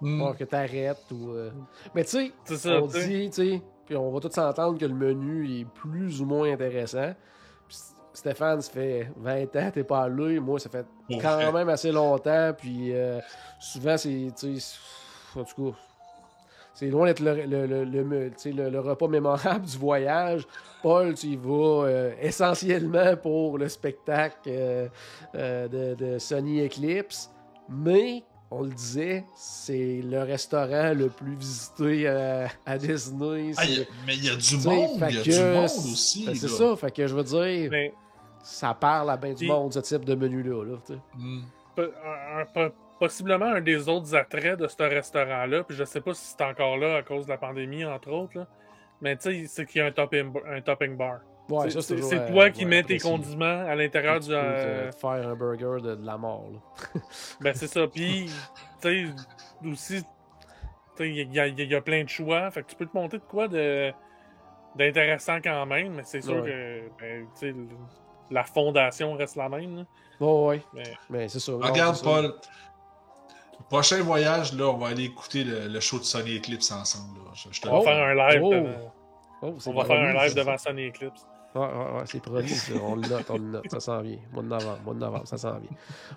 [0.00, 0.18] Hmm.
[0.18, 1.30] Bon, que t'arrêtes ou.
[1.30, 1.50] euh,
[1.94, 5.60] Mais tu sais, on dit, tu sais, puis on va tous s'entendre que le menu
[5.60, 7.14] est plus ou moins intéressant.
[7.68, 7.76] Puis
[8.12, 10.40] Stéphane, ça fait 20 ans, t'es pas allé.
[10.40, 10.84] Moi, ça fait
[11.20, 12.52] quand même assez longtemps.
[12.58, 13.20] Puis euh,
[13.60, 14.32] souvent, c'est.
[14.36, 14.78] tu sais,
[15.36, 15.78] En tout cas,
[16.74, 20.46] c'est loin d'être le, le, le, repas mémorable du voyage.
[20.82, 24.88] Paul, tu y vas euh, essentiellement pour le spectacle euh,
[25.34, 27.30] euh, de, de Sony Eclipse.
[27.68, 33.52] Mais, on le disait, c'est le restaurant le plus visité à, à Disney.
[33.56, 35.68] Ah, y a- mais il y a du monde, il y a que du monde
[35.68, 36.26] c'est- aussi.
[36.26, 37.94] ben, C'est ça, fait que je veux dire, Mais
[38.42, 40.64] ça parle à bien du monde, ce type de menu-là.
[40.64, 40.76] Là.
[41.16, 41.40] Hmm.
[42.56, 42.70] un-
[43.06, 46.76] possiblement un des autres attraits de ce restaurant-là, puis je sais pas si c'est encore
[46.76, 48.46] là à cause de la pandémie, entre autres, là,
[49.00, 51.18] mais tu sais, c'est qu'il y a un topping, un topping bar.
[51.48, 54.30] Ouais, C'est- euh, toi qui ouais, mets tes condiments à l'intérieur du.
[54.32, 56.46] euh, faire un burger de, de la mort.
[56.52, 57.00] Là.
[57.40, 57.88] Ben, c'est ça.
[57.88, 58.30] Puis,
[58.80, 60.08] tu sais, aussi, tu
[60.96, 62.48] sais, il y, a- il y a plein de choix.
[62.52, 63.92] Fait que tu peux te monter de quoi de
[64.76, 66.88] d'intéressant quand même, mais c'est sûr Ouais.
[67.00, 67.66] que, ben,
[68.30, 69.76] la fondation reste la même.
[69.78, 69.84] là.
[70.20, 70.62] Ouais, ouais.
[70.72, 71.52] Mais, Mais c'est ça.
[71.52, 72.00] non, Regarde.
[72.02, 72.32] Paul.
[73.72, 77.18] Prochain voyage, là, on va aller écouter le, le show de Sony Eclipse ensemble.
[77.24, 77.30] là.
[77.34, 78.40] Je, je te on va Oh, faire un live.
[78.44, 78.50] oh.
[78.52, 78.92] devant-
[79.44, 80.40] Oh, c'est on va faire un promis, live ça.
[80.44, 81.26] devant Sony Eclipse.
[81.54, 82.72] Ouais, ouais, ouais, c'est produit, ça.
[82.82, 83.64] On le note, on le note.
[83.70, 84.18] Ça s'en vient.
[84.32, 85.70] Mois de novembre, mois de novembre, ça s'en vient.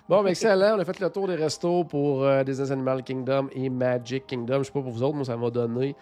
[0.08, 0.76] Bon, ben, excellent.
[0.76, 4.58] On a fait le tour des restos pour euh, Disney's Animal Kingdom et Magic Kingdom.
[4.58, 5.96] Je sais pas pour vous autres, moi, ça m'a donné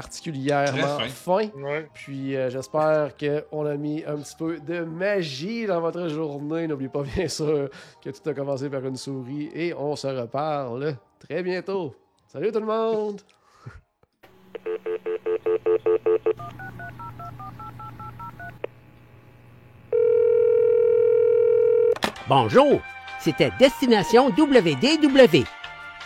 [0.00, 0.98] particulièrement.
[1.26, 1.88] Ouais.
[1.92, 6.68] Puis euh, j'espère qu'on a mis un petit peu de magie dans votre journée.
[6.68, 7.68] N'oubliez pas bien sûr
[8.00, 11.96] que tout a commencé par une souris et on se reparle très bientôt.
[12.28, 13.22] Salut tout le monde!
[22.28, 22.80] Bonjour,
[23.18, 25.57] c'était Destination WDW.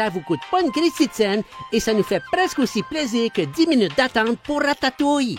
[0.00, 0.70] Ça vous coûte pas une
[1.12, 1.42] scène
[1.72, 5.38] et ça nous fait presque aussi plaisir que 10 minutes d'attente pour Ratatouille.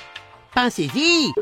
[0.53, 1.33] Pensez-y!